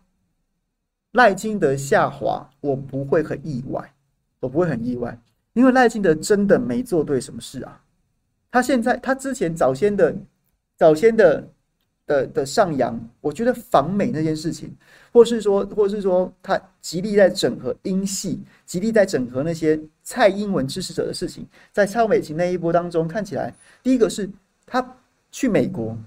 [1.13, 3.93] 赖清德下滑，我不会很意外，
[4.39, 5.19] 我不会很意外，
[5.53, 7.81] 因为赖清德真的没做对什么事啊。
[8.51, 10.15] 他现在，他之前早先的、
[10.77, 11.47] 早先的
[12.05, 14.75] 的的上扬，我觉得访美那件事情，
[15.11, 24.29] 或是说，或是说，他极力在整合英系，极力在整合那些蔡英文支持者的事情，在萧美琴那一波当中，看起来第一个是
[24.65, 24.95] 他
[25.31, 25.97] 去美国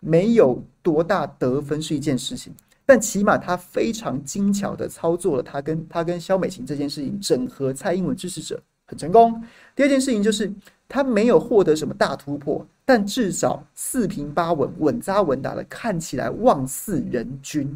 [0.00, 2.52] 没有多大得分是一件事情。
[2.92, 9.42] 但起码他非常精巧的操作了他跟他跟萧美琴这件事情，整合蔡英文支持者很成功。
[9.74, 10.52] 第二件事情就是
[10.86, 17.66] 他没有获得什么大突破，但至少四平八稳、稳扎稳打的，看起来望似人均。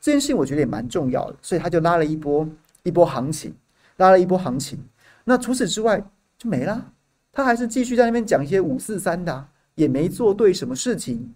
[0.00, 2.48] 这件事情我觉得也蛮重要的，所以他就拉了一波
[2.82, 3.54] 一波行情，
[3.98, 4.82] 拉了一波行情。
[5.24, 6.02] 那除此之外
[6.38, 6.92] 就没了，
[7.30, 11.34] 他还是继续在那边讲一些五四三的，也没做对什么事情。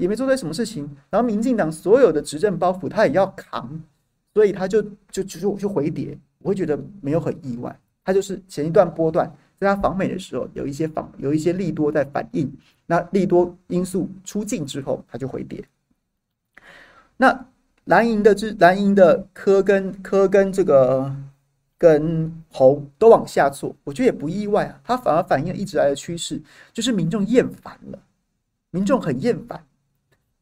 [0.00, 3.80] 也没做对什么事情，然后民进党所有的执政包袱他也要扛，
[4.32, 7.78] 所以他就就就就回跌，我会觉得没有很意外。
[8.02, 12.50] 他就是前一段波段在他访美的时候有一些访有一些利多在反应，
[12.86, 15.62] 那利多因素出尽之后，他就回跌。
[17.18, 17.46] 那
[17.84, 21.14] 蓝营的这蓝营的科跟科跟这个
[21.76, 26.40] 跟侯都往下挫，我觉得也不意外啊，他反而反映了一直来的趋势，
[26.72, 27.98] 就是民众厌烦了，
[28.70, 29.62] 民众很厌烦。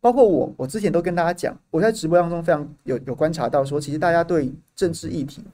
[0.08, 5.44] 包括我，我之前都跟大家讲，我在直播当中非常有有观察到说，其实大家对政治议题，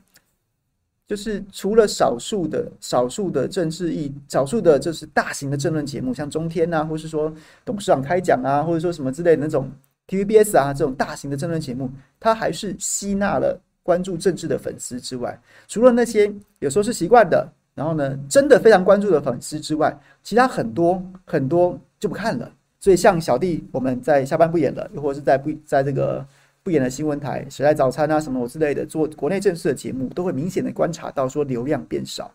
[1.09, 7.35] 就是除了少数的少数的政治议，少数的就是大型的政论节目，像中天啊，或是说
[7.65, 9.69] 董事长开讲啊，或者说什么之类的那种
[10.07, 11.91] TVBS 啊这种大型的政论节目，
[12.21, 15.37] 它还是吸纳了关注政治的粉丝之外，
[15.67, 17.45] 除了那些有时候是习惯的，
[17.75, 22.49] 然后呢，真的非常关注的粉丝之外，其他很多很多就不看了。
[22.85, 26.23] 所以，像小弟我们在下班不演了，又或者是在不在这个
[26.63, 32.31] 不演的新闻台，谁来早餐啊什么之类的做国内正式的节目，都会明显的观察到说流量变少。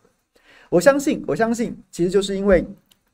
[0.71, 2.65] 我相信，我相信，其实就是因为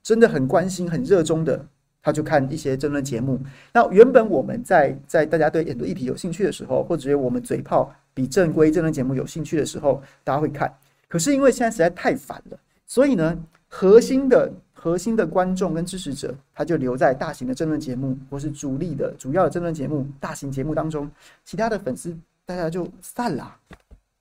[0.02, 1.62] 真的很关心、很热衷的，
[2.02, 3.38] 他就看一些争论节目。
[3.74, 10.74] 那原本我们在在大家对很多议题有兴趣的时候，或者我们嘴炮比正规争论节目有兴趣的时候，大家会看。
[11.10, 12.58] 可是因为现在实在太烦了，
[12.88, 14.50] 所以呢，核心的。
[14.86, 21.10] 核心的观众跟支持者，他就留在大型的争论节目，或是主力的主要的争论节目、大型节目当中。
[21.44, 22.16] 其他的粉丝
[22.46, 23.58] 大家就散了，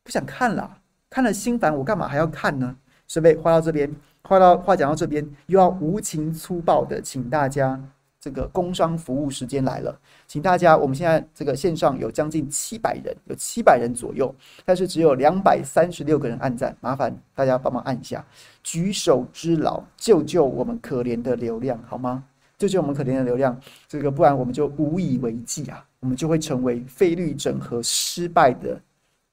[0.03, 0.79] 不想看了，
[1.11, 2.75] 看了心烦，我干嘛还要看呢？
[3.07, 7.79] 所以话到这边，话到话讲到这边，又要无情粗暴的请大家。
[8.25, 9.95] 这个工商服务时间来了，
[10.27, 18.25] 请大家，我们现在这个线上有将近七百人，有七百人左右，但是只有两百三十六个人按赞，麻烦大家帮忙按一下，
[18.63, 22.25] 举手之劳，救救我们可怜的流量，好吗？
[22.57, 28.81] 救救我们可怜的流量，这个不然我们就无以为继啊，我们就会成为费率整合失败的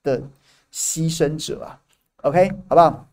[0.03, 0.21] 的
[0.73, 1.79] 牺牲者啊。
[2.23, 3.07] OK，好不好？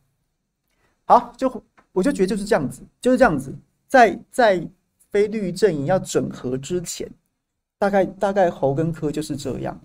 [1.05, 1.63] 好，就
[1.93, 3.55] 我就觉得就是这样子，就是这样子，
[3.87, 4.69] 在在。
[5.11, 7.09] 非绿阵营要整合之前，
[7.79, 9.81] 大概大概侯跟柯就是这样，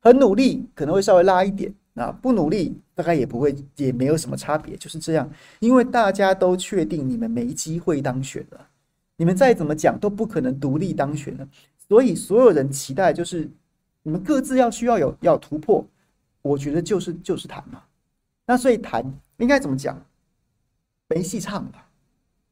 [0.00, 5.30] 很努力可能会稍微拉一点，那不努力大概也不会，也没有什么差别，就是这样。
[5.60, 8.68] 因为大家都确定你们没机会当选了，
[9.16, 11.48] 你们再怎么讲都不可能独立当选了，
[11.88, 13.50] 所以所有人期待就是
[14.02, 15.84] 你们各自要需要有要突破，
[16.42, 17.82] 我觉得就是就是谈嘛。
[18.46, 19.04] 那所以谈
[19.36, 20.02] 应该怎么讲？
[21.08, 21.72] 没戏唱了，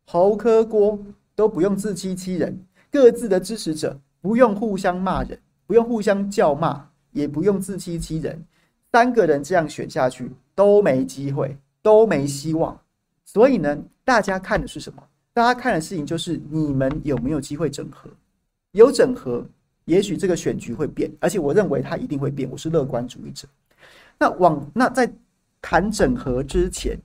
[0.05, 0.99] 侯柯郭。
[1.35, 2.59] 都不用自欺欺人，
[2.91, 8.43] 各自的支持者不用互相骂人，不用互相叫骂，也不用自欺欺人。
[8.93, 12.79] 三个人这样选下去都没机会，都没希望。
[13.25, 15.03] 所以呢，大家看的是什么？
[15.33, 18.11] 大家看的事情就是你们有没有机会整合？
[18.73, 19.47] 有整合，
[19.87, 22.51] 也许这个选举会变，而且我认为它一定会变。
[22.51, 23.49] 我是乐观主义者。
[24.19, 25.11] 那往那在
[25.63, 26.99] 谈整合之前，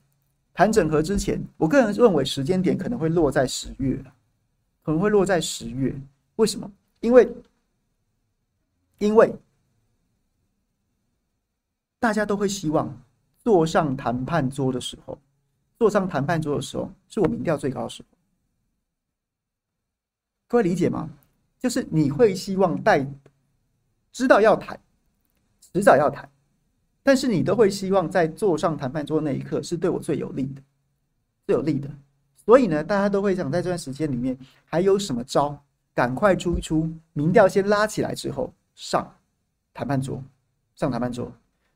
[0.54, 3.98] 谈整合之前，我个人认为时间点可能会落在十月。
[4.88, 5.94] 可能会落在十月，
[6.38, 6.72] 为什么？
[7.02, 7.30] 因为，
[9.00, 9.36] 因为
[12.00, 12.98] 大家都会希望
[13.44, 15.20] 坐上谈判桌的时候，
[15.78, 18.08] 坐上谈判桌的时候，是我民调最高的时候。
[20.48, 21.10] 各位理解吗？
[21.60, 23.06] 就是你会希望带
[24.14, 24.80] 知道要谈，
[25.60, 26.32] 迟早要谈，
[27.04, 30.64] 但是你都会希望在坐上谈判桌那一刻是对我最有利的，
[31.46, 31.94] 最有利的。
[32.48, 35.62] 所以呢，大家都会想在这段时间里面还有什么招，
[35.94, 39.14] 赶快出一出，民调先拉起来之后上
[39.74, 40.24] 谈判桌，
[40.74, 41.30] 上谈判桌。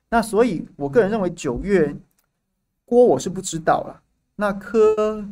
[0.07, 1.93] 那所以，我个人认为九月
[2.85, 4.01] 郭我是不知道了，
[4.33, 5.27] 那柯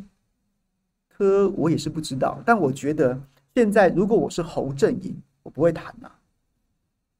[1.08, 2.38] 柯我也是不知道。
[2.44, 3.18] 但我觉得
[3.54, 6.10] 现在如果我是侯阵营，我不会谈呐，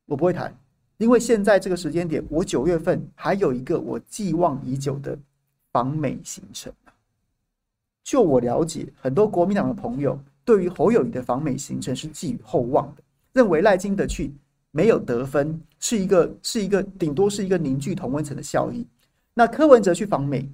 [0.04, 0.54] 我不会谈，
[0.98, 5.18] 因为现在这个时间点，我九月份还有一个我寄望已久的
[5.72, 6.70] 访美行程。
[8.02, 14.32] 就我了解，很多国民党的朋友对于侯友宜的访美行程是寄予厚望的，认为赖清德去
[14.72, 18.86] 没有得分，是一个是一个顶多是一个凝聚同温层的效益。
[19.34, 20.48] 那柯文哲去访美，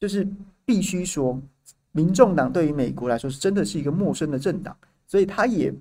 [0.00, 0.26] 就是
[0.64, 1.40] 必须说，
[1.92, 5.72] 民众党对于美国来说是真的是一个陌生的政党，所以他也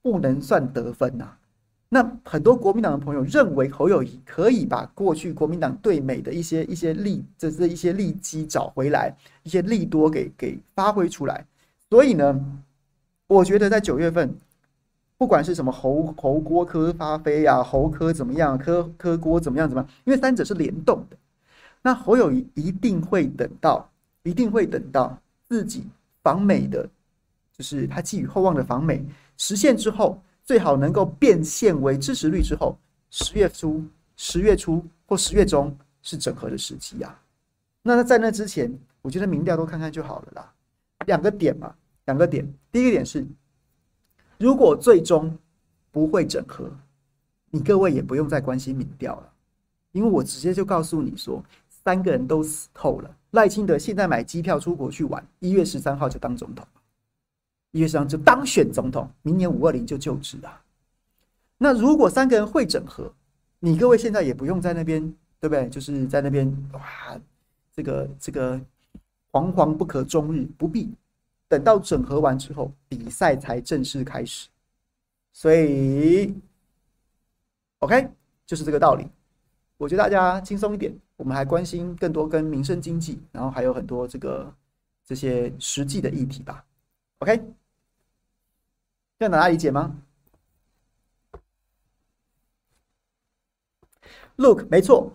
[0.00, 1.38] 不能算得分呐、啊。
[1.94, 11.44] 那很多国民党的朋友认为侯友谊可以把过去国民党对美的一些一些利，这这一些利基找回来，一些利多给给发挥出来。
[11.90, 12.42] 所以呢，
[13.26, 14.34] 我觉得在九月份，
[15.18, 21.16] 不管是什么侯侯郭科发飞啊，侯科怎么样，科科郭怎么样怎么样，因为三者是联动的。
[21.82, 23.86] 那侯友谊一定会等到，
[24.22, 25.84] 一定会等到自己
[26.22, 26.88] 访美的，
[27.54, 29.04] 就是他寄予厚望的访美
[29.36, 30.18] 实现之后。
[30.44, 32.76] 最好能够变现为支持率之后，
[33.10, 33.84] 十月初、
[34.16, 37.18] 十月初或十月中是整合的时机呀。
[37.82, 40.52] 那在那之前，我觉得民调都看看就好了啦。
[41.06, 41.74] 两个点嘛，
[42.04, 42.46] 两个点。
[42.70, 43.26] 第一个点是，
[44.38, 45.36] 如果最终
[45.90, 46.70] 不会整合，
[47.50, 49.32] 你各位也不用再关心民调了，
[49.92, 53.16] 因为我直接就告诉你说，三个人都死透了。
[53.32, 56.66] 赖清德现在买机票出国去玩，一月十三号就当总统。
[57.72, 60.62] 一月三就当选总统，明年五二零就就职啊。
[61.58, 63.12] 那如果三个人会整合，
[63.58, 65.02] 你各位现在也不用在那边，
[65.40, 65.68] 对不对？
[65.68, 67.20] 就是在那边哇，
[67.72, 68.56] 这个这个
[69.30, 70.92] 惶惶不可终日，不必
[71.48, 74.48] 等到整合完之后，比赛才正式开始。
[75.32, 76.34] 所以
[77.78, 78.08] ，OK，
[78.44, 79.06] 就是这个道理。
[79.78, 84.52] 我觉得大家轻松一点，我们还关心更多跟民生经济，然后还有很多这个
[85.06, 86.64] 这些实际的议题吧。
[87.18, 87.40] OK，
[89.22, 89.94] 这样大家理解吗
[94.34, 95.12] ？Look，没错，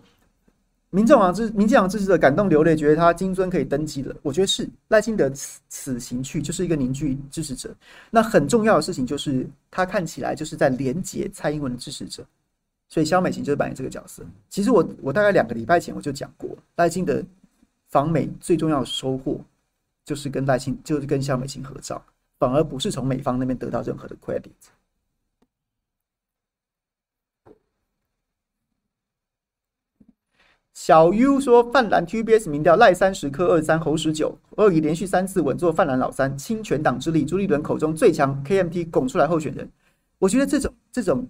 [0.88, 4.16] 民众党支民进党支持者感动流泪，觉得他金樽可以登基了。
[4.22, 7.74] 我觉得是赖清德此此行去就是一个凝聚支持者。
[8.10, 12.24] 那很重要的事情就是他看起来就是在连接蔡英文的支持者，
[12.88, 14.24] 所以萧美琴就是扮演这个角色。
[14.48, 17.22] 其实我我大概两个礼拜前我就讲过，赖清德
[17.88, 19.38] 访美最重要的收获。
[20.02, 22.02] 就是跟赖清，就是跟萧美琴合照，
[22.38, 24.50] 反而不是从美方那边得到任何的 credit。
[30.72, 39.68] 小 U 说，泛蓝 TBS 民调赖三十柯二三侯十九，鳄鱼连续三次稳坐泛蓝老三，倾全党之力，朱立伦口中最强 KMT 拱出来候选人。
[40.20, 41.26] 我觉得这种这种，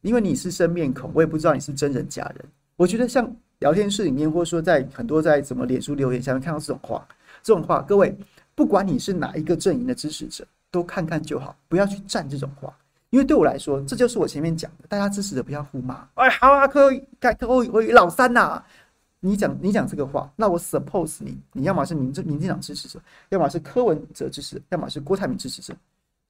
[0.00, 2.44] 因为你是生面孔，我也不知道你是真人假人。
[2.74, 7.06] 我觉得像聊天室里面，或者说在很多在什么脸书留言下面看到这种话。
[7.40, 8.14] 这种话，各位，
[8.58, 12.76] 不管你是哪一个阵营的支持者，都看看就好，不要去站这种话。
[13.10, 16.04] 因为对我来说，这就是我前面讲的，大家支持者不要互骂。
[16.14, 16.90] 哎，好啊，柯
[17.20, 18.60] 柯柯我老三呐、
[19.20, 25.72] 你讲你讲这个话，那我 suppose 你，你要么是民政民进党支持者，要么是柯文哲支持，要么是郭台铭支持者。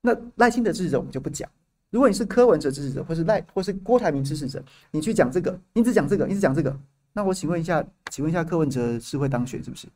[0.02, 1.48] 那赖清德支持者我们就不讲。
[1.88, 6.78] 如果你是柯文哲支持者，或是赖或是郭台铭支持者，你去讲这个，你只讲这个，你只讲这个，
[7.14, 9.88] 那我请问一下，请问一下，柯文哲是会当选是不是？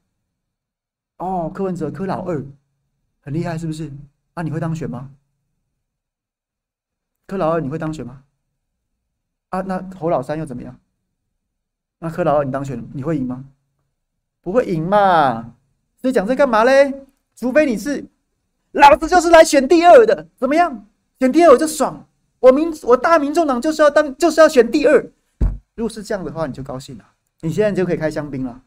[1.22, 2.44] 哦，柯文哲柯老二
[3.20, 3.92] 很厉害，是不是？
[4.34, 5.08] 啊，你会当选吗？
[7.28, 8.24] 柯老二你会当选吗？
[9.50, 10.76] 啊，那侯老三又怎么样？
[12.00, 13.44] 那柯老二你当选，你会赢吗？
[14.40, 15.54] 不会赢嘛？
[15.96, 16.92] 所以讲这干嘛嘞？
[17.36, 18.04] 除非你是
[18.72, 20.84] 老子就是来选第二的，怎么样？
[21.20, 22.04] 选第二我就爽，
[22.40, 25.00] 我民我大民众党就是要当就是要选第二。
[25.76, 27.04] 如果是这样的话，你就高兴了，
[27.42, 28.60] 你现在就可以开香槟了，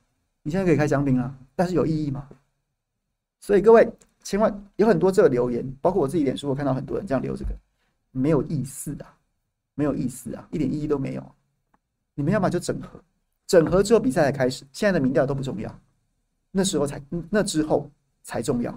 [0.43, 2.29] 你现在可以开香槟了，但是有意义吗？
[3.45, 3.87] 所以各位，
[4.23, 7.51] 千万有很多这个留言，包括我自己脸书，我看到很多人这样留这个，
[8.09, 9.05] 没有意思的，
[9.75, 11.23] 没有意思啊，一点意义都没有。
[12.15, 12.99] 你们要么就整合，
[13.45, 14.65] 整合之后比赛才开始。
[14.71, 15.79] 现在的民调都不重要，
[16.49, 17.87] 那时候才那之后
[18.23, 18.73] 才重要。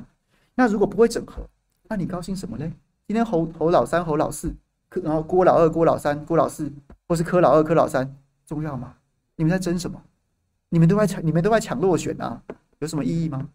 [0.54, 1.48] 那如果不会整合，
[1.84, 2.70] 那你高兴什么嘞？
[3.06, 4.54] 今天侯侯老三、侯老四，
[5.02, 6.70] 然后郭老二、郭老三、郭老四，
[7.06, 8.14] 或是柯老二、柯老三，
[8.44, 8.94] 重要吗？
[9.34, 9.98] 你们在争什么？
[10.68, 12.42] 你们都在抢，你们都在抢落选啊，
[12.80, 13.48] 有什么意义吗？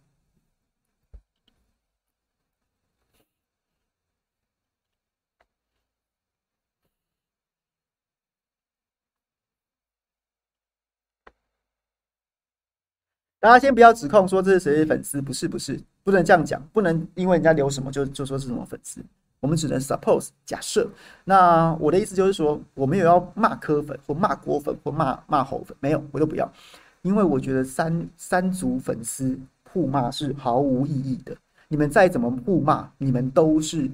[13.44, 19.02] 大家先不要指控说这是谁的粉丝，不是不是，不能这样讲，不能因为人家留什么就就说是什么粉丝，
[19.42, 20.90] 我们只能 suppose 假设。
[21.26, 26.50] 那我的意思就是说，我没有要骂柯粉或骂郭粉或骂骂侯粉，没有，我都不要，
[27.02, 29.38] 因为我觉得三三组粉丝
[29.70, 31.36] 互骂是毫无意义的。
[31.68, 33.92] 你们再怎么互骂，你们都是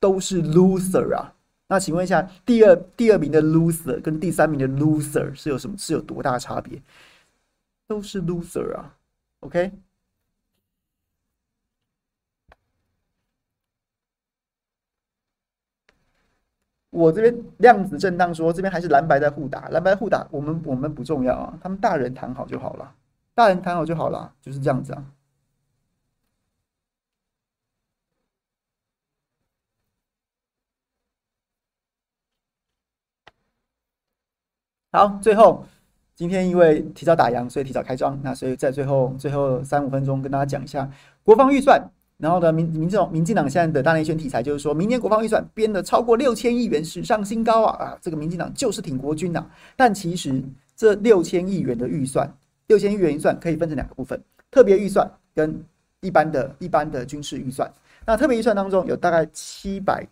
[0.00, 1.30] 都是 loser 啊。
[1.68, 6.80] 那请问一下，第二第二名的 loser 跟第三名的 loser 是有什么是有多大差别？
[7.86, 8.96] 都是 loser 啊
[9.40, 9.72] ，OK？
[16.90, 22.94] 我这边量子震荡说，这边还是蓝白在互打，蓝白互打，我们我们不重要啊，他们大人谈好就好了，
[23.34, 25.04] 大人谈好就好了，就是这样子啊。
[34.92, 35.66] 好，最后。
[36.16, 38.18] 今天因为提早打烊，所以提早开张。
[38.22, 40.90] 那所以在最后最后三五分钟跟大家讲一下
[41.22, 41.80] 国防预算。
[42.16, 47.98] 然后呢，民民众民进党现在的大内宣题材就是说明年国防预算编的超过六千亿元，史上新高啊啊！
[48.00, 49.50] 这个民进党就是挺国军呐、啊。
[49.76, 50.42] 但其实
[50.74, 52.26] 这六千亿元的预算，
[52.68, 54.18] 六千亿元预算可以分成两个部分：
[54.50, 55.62] 特别预算跟
[56.00, 57.70] 一般的一般的军事预算。
[58.06, 60.02] 那特别预算当中有大概七百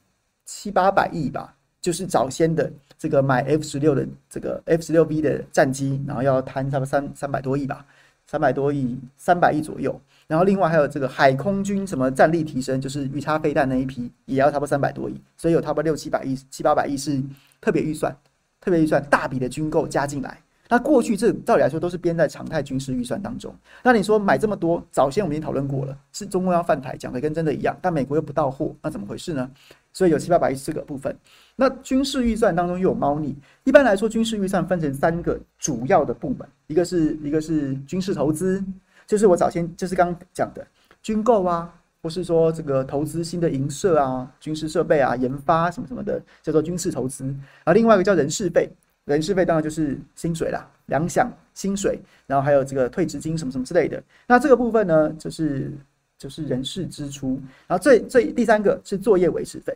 [0.45, 2.71] 七八百亿吧，就是早先的。
[3.05, 7.85] 这个买 F 十六的这个 F 十六 B 的战机，然后要摊差不多三三百多亿吧，
[8.27, 10.01] 三百多亿，三百亿左右。
[10.27, 15.21] 然后另外还有这个海空军什么战力提升，就是鱼叉飞弹那一批，也要差不多三百多亿。
[15.37, 17.23] 所以有差不多六七百亿、七八百亿是
[17.61, 18.17] 特别预算，
[18.59, 20.41] 特别预算大笔的军购加进来。
[20.71, 23.55] 那过去这照理来说都是编在常态军事预算当中。
[23.83, 29.51] 那你说买这么多，早先我们已经讨论过了，是中共要犯台，讲的跟真的一样，但美国又不到货，那怎么回事呢？
[29.95, 31.17] 所以有七八百亿这个部分。
[31.57, 33.35] 那军事预算当中又有猫腻。
[33.63, 38.63] 一般来说，军事预算分成三个主要的部门，一个是一个是军事投资，
[39.07, 40.67] 就是我早先就是刚讲的
[41.01, 41.73] 军购啊，
[42.03, 47.33] 或是说这个投资新的营设啊、军事设备啊、研发什么什么的，叫做军事投资。
[47.63, 48.69] 而另外一个叫人事费，
[49.05, 54.03] 人事费当然就是薪水啦，粮饷、薪水，然后还有这个退职金什么什么之类的。
[54.27, 55.73] 那这个部分呢，就是
[56.19, 57.41] 就是人事支出。
[57.69, 59.73] 然后最最第三个是作业维持费。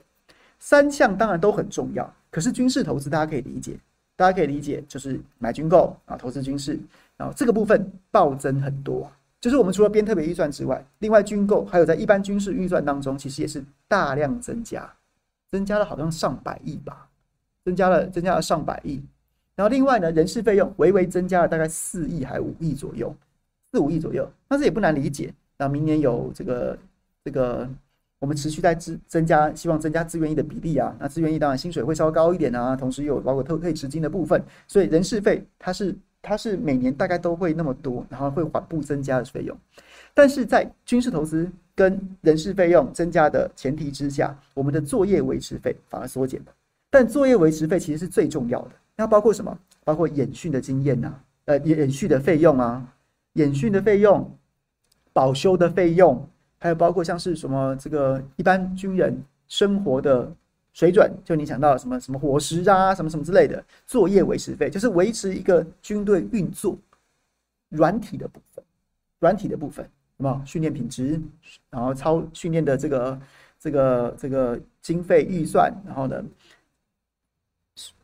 [0.59, 3.79] 三项当然都很重要，可是军事投资大家可以理解，
[4.17, 6.79] 大家可以理解就是买军购啊，投资军事，
[7.17, 14.93] 然后这个部分暴增很多，就是我们除了编特别预算之外，另外军购还有在一般军事预算当中，其实也是大量增加，
[15.49, 17.09] 增加了好像上百亿吧，
[17.65, 19.01] 增加了增加了上百亿，
[19.55, 23.15] 然后另外呢，人事费用微微增加了大概四亿还五亿左右，
[23.71, 26.79] 四五亿左右，但是也不难理解，那明年有这个
[27.25, 27.69] 这个。
[28.19, 30.95] 我们持续在增增加，希望增加志愿役的比例啊。
[30.99, 39.57] 那志愿役当然薪水会稍微高一点啊，同时又有包括退退职金的部分，所以人事费它是它是每年大概都会那么多，然后会缓步增加的费用。
[40.14, 46.47] 但是在军事投资跟人事费用增加的前提之下，我们的作业维持费反而缩减了。
[46.91, 49.57] 但作业维持费其实是最重要的，那包括什么？
[49.85, 51.14] 包括演训的经验呐，
[51.45, 52.85] 呃，演演训的费用啊，
[53.35, 54.29] 演训的费用，
[55.12, 56.29] 保修的费用。
[56.59, 60.31] 还有包括像是什么这个一般军人生活的
[60.73, 66.77] 水准，就你想到什么什么伙食啊，什么什么之类的，作业维持费就是维持一个军队运作
[67.71, 68.65] 软体的部分，
[69.19, 69.85] 软体的部分，
[70.17, 71.21] 什么训练品质，
[71.71, 73.21] 然后操训练的这个
[73.59, 76.25] 这个这个经费预算，然后呢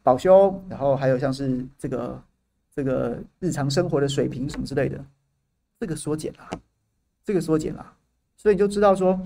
[0.02, 2.22] 保修，然后还有像是这个
[2.74, 5.04] 这个日常生活的水平什么之类的，
[5.78, 6.50] 这个缩减了，
[7.24, 7.93] 这个缩减了。
[8.44, 9.18] 所以你就知道说，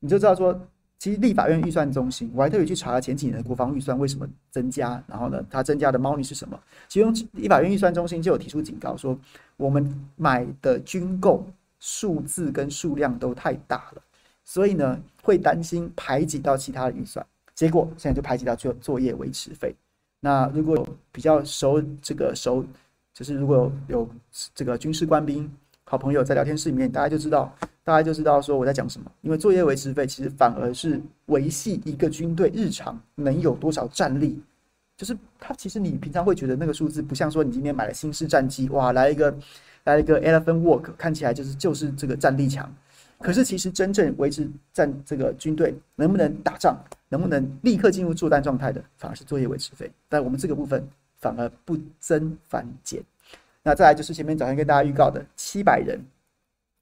[0.00, 0.60] 你就知道说，
[0.98, 6.60] 其实立法院预算中心，我还特别去查了前几年的国防预算为什么增加，然后呢，它增加的猫腻是什么？
[6.88, 9.16] 其中立法院预算中心就有提出警告说，
[9.56, 11.46] 我们买的军购
[11.78, 14.02] 数字跟数量都太大了，
[14.44, 19.72] 所以呢，会担心排挤到其他的预算，结果现在就排挤到作作业维持费。
[20.18, 22.64] 那如果比较熟这个熟，
[23.14, 24.08] 就是如果有
[24.56, 25.48] 这个军事官兵
[25.88, 27.54] 好朋友在聊天室里面，大家就知道。
[27.84, 34.42] 大家就知道说我在讲什么，因为作业维持费其实反而是维系一个军队日常能有多少战力，
[34.96, 39.32] 就是它其实你平常会觉得那个数字不像说你今天买了新式战机，哇，来一个
[39.84, 42.68] 来一个 Elephant Walk，看起来就是就是这个战力强，
[43.20, 46.76] 可是其实真正维持战这个军队能不能打仗，
[47.08, 50.84] 能不能立刻进入作战状态的，反而是作业维持费，但我们这个部分
[51.20, 53.00] 反而不增反减。
[53.66, 56.00] 那再来就是前面早上跟大家预告的七百人，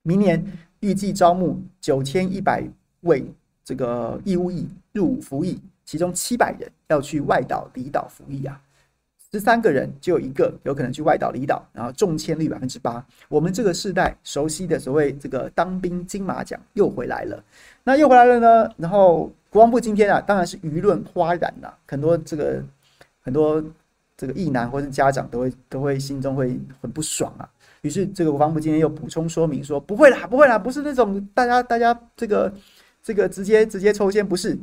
[0.02, 0.44] 明年。
[0.80, 2.62] 预计招募九千一百
[3.00, 3.24] 位
[3.64, 8.60] 这个义务役入伍服役，其中七百人要去外岛离岛服役啊，
[9.32, 13.02] 十三个人就有一个有可能去外岛离岛，然后中签率百分之八。
[13.30, 17.42] 我们这个世代熟悉的所谓这个当兵金马奖又回来了，
[17.82, 18.70] 那又回来了呢？
[18.76, 22.62] 然后国防部今天啊，当然是舆论哗然呐，很多这个
[23.22, 23.64] 很多
[24.26, 27.46] 这个役男或是家长都会都会心中会很不爽啊。
[27.82, 32.50] 于是，这个国防部今天又补充说明说，不会啦，不会啦，不是那种大家大家这个
[33.02, 34.58] 这个直接直接抽签，不是，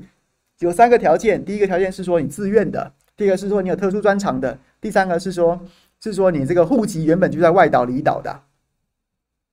[0.58, 1.46] 有三个条件。
[1.46, 5.62] 第一个条件是说你自愿的，第二个是说你有特殊专长的，第三个是说
[6.02, 8.42] 是说你这个户籍原本就在外岛离岛的。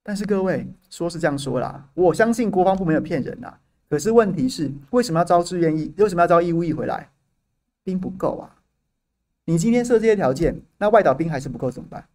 [0.02, 3.52] 但是各位说是这样说啦，我相信国防部没有骗人呐。
[3.90, 5.92] 可是问题是，为什么要招志愿役？
[5.98, 7.10] 为什么要招义务役回来？
[7.84, 8.56] 兵不够啊！
[9.48, 12.06] 你今天设这些条件，那外岛兵还是不够怎么办？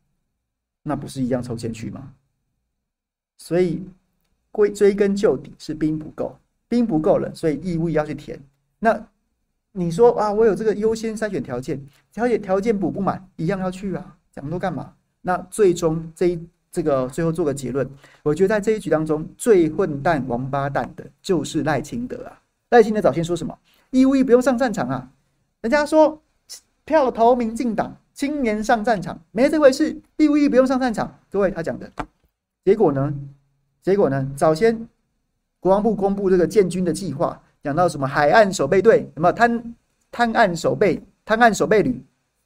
[0.83, 2.13] 那不是一样抽签去吗？
[3.39, 3.83] 所以
[4.51, 6.37] 归追根究底是兵不够，
[6.69, 8.39] 兵不够了，所以义务要去填。
[8.77, 9.07] 那
[9.71, 14.93] 你说啊，我有这个优先筛选条件，条件条件补不满，一样要去啊，讲多干嘛？
[15.21, 17.89] 那最终这一这个最后做个结论，
[18.21, 22.43] 我觉得在这一局当中最混蛋王八蛋的就是赖清德啊！
[22.69, 23.57] 赖清德早先说什么？
[23.89, 25.11] 义务役不用上战场啊，
[25.61, 26.21] 人家说
[26.85, 27.95] 票投民进党。
[28.13, 31.19] 青年上战场没这回事，义务役不用上战场。
[31.31, 31.91] 各位他讲的
[32.63, 33.11] 结果呢？
[33.81, 34.31] 结果呢？
[34.35, 34.87] 早先
[35.59, 39.75] 国防部公布这个建军的计划，讲到什么海岸守备队，什么滩
[40.11, 42.05] 滩岸守备滩岸守备旅，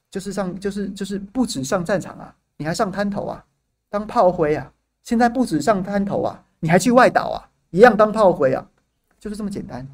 [0.10, 3.44] 就是上就是就是不止上战场啊，你还上滩头啊，
[3.90, 4.72] 当炮灰啊。
[5.04, 8.66] 现在不止上滩头啊，你还去外岛啊，一样当炮灰啊，
[9.20, 9.86] 就是这么简单。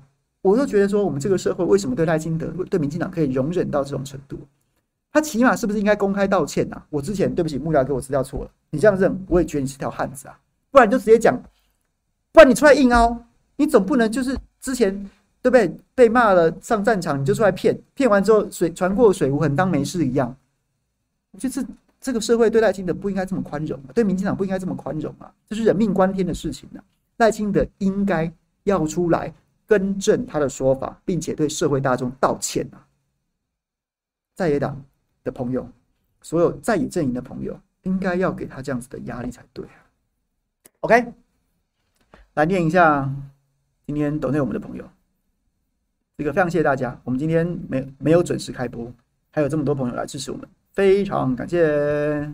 [0.44, 4.38] 我就觉得说，我们这个社会为什么对赖清德对民进党可以容忍到这种程度？
[5.12, 6.86] 他起码是不是应该公开道歉啊？
[6.90, 10.38] 我之前对不起幕僚给我资料错了，你这样认我也觉得你是条汉子啊，
[10.70, 11.42] 不然你就直接讲，
[12.32, 13.24] 不然你出来硬凹，
[13.56, 14.94] 你总不能就是之前
[15.42, 15.74] 对不对？
[15.96, 20.36] 被骂了上战场你就出来骗，骗完之后水船过水无痕当没事一样。
[21.32, 21.66] 我觉得这
[22.02, 26.84] 这个社会对赖清德不应该这么宽容，对民进党不应该这么宽容啊，这是人命关天的事情啊。
[27.18, 28.30] 赖清德应该
[28.64, 29.32] 要出来
[29.66, 32.88] 更正他的说法，并且对社会大众道歉啊，
[34.36, 34.84] 在野党
[35.24, 35.68] 的朋友，
[36.22, 39.80] 所有在野阵营的朋友，应该要给他这样子的压力才对啊。
[40.82, 41.14] OK，
[42.34, 43.10] 来念一下
[43.88, 44.90] 今天抖内我们的朋友，
[46.18, 47.00] 这个非常谢谢大家。
[47.04, 48.92] 我们今天没没有准时开播，
[49.32, 52.32] 还有这么多朋友来支持我们，非常感谢。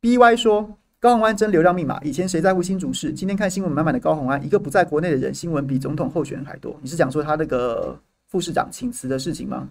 [0.00, 3.12] BY 说高虹安真流量密码，以前谁在乎新竹市？
[3.12, 6.78] 今天看新闻满满的高虹安，一个不在国内的人，新闻比总统候选人还多。
[6.80, 9.68] 你是讲说他那个副市长请辞的事情吗？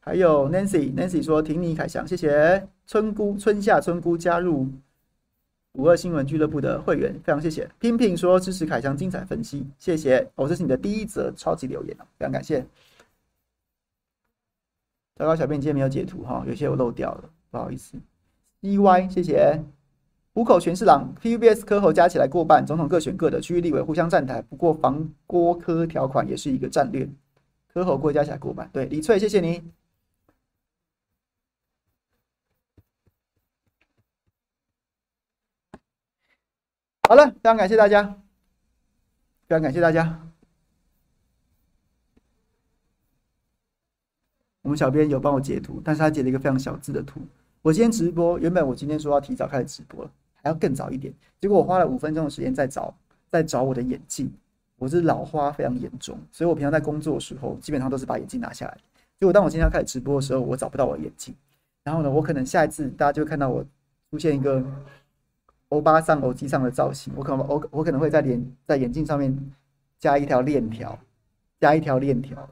[0.00, 4.66] 还有 Nancy，Nancy 说挺你凯翔，谢谢春姑春夏春姑加入
[5.74, 7.70] 五二新闻俱乐部的会员，非常谢谢。
[7.78, 10.28] 拼拼说支持凯翔精彩分析，谢谢。
[10.34, 12.60] 哦，这是你的第一则超级留言，非常感谢。
[15.14, 17.96] 糟糕，小编今天没有截图哈，有些我漏掉了，不好意思。
[18.62, 19.62] EY，谢谢。
[20.34, 27.08] 虎口全是狼，PUBS 科侯加起来过半，总统各选各的，区域立委互相站台，不过防郭科条款也是一个战略。
[27.66, 29.62] 科侯过加起来过半，对李翠，谢谢你。
[37.08, 38.04] 好了，非常感谢大家，
[39.46, 40.20] 非常感谢大家。
[44.62, 47.22] 我们小编有帮我截图，但是他截了一个非常小字的图。
[47.68, 50.10] 我今天直播，原本我今天说要提早开始直播，
[50.42, 52.94] 还要更早一点，结果我花了五分钟的时间在找，
[53.28, 54.32] 在找我的眼镜。
[54.78, 58.78] 我是老花非常严重，所以我平常在工作的时候，基本上都是把眼镜拿下来。
[59.20, 61.34] 结果当我今天要开始直播的时候，我找不到我的眼镜。
[61.84, 63.62] 然后呢，我可能下一次大家就会看到我
[64.10, 64.64] 出现一个。
[65.68, 69.36] 欧巴桑欧机上的造型，我可能我我可能会在脸在眼镜上面
[69.98, 70.98] 加一条链条，
[71.60, 72.48] 加一条链条。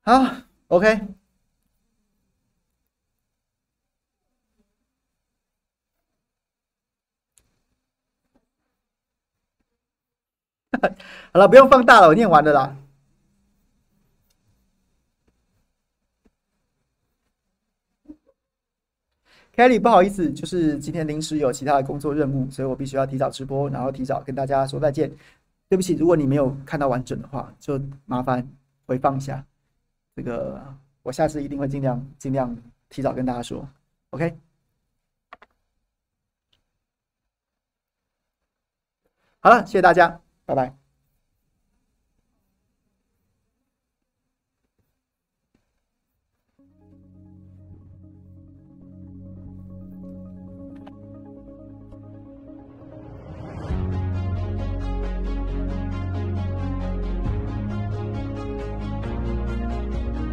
[0.00, 0.36] 好
[0.68, 1.19] ，OK。
[11.32, 12.76] 好了，不用放大了，我念完了啦。
[19.54, 25.10] Kelly，不好意思，就是今天临时有其他的工作任务，所以我必须要提早直播，然后提早跟大家说再见。
[25.68, 28.46] 对不起，如果你没有看到完整的话，就麻烦
[28.86, 29.44] 回放一下。
[30.16, 30.60] 这个
[31.02, 32.56] 我下次一定会尽量尽量
[32.88, 33.68] 提早跟大家说。
[34.10, 34.36] OK，
[39.40, 40.20] 好了，谢谢大家，
[40.50, 40.89] 拜拜。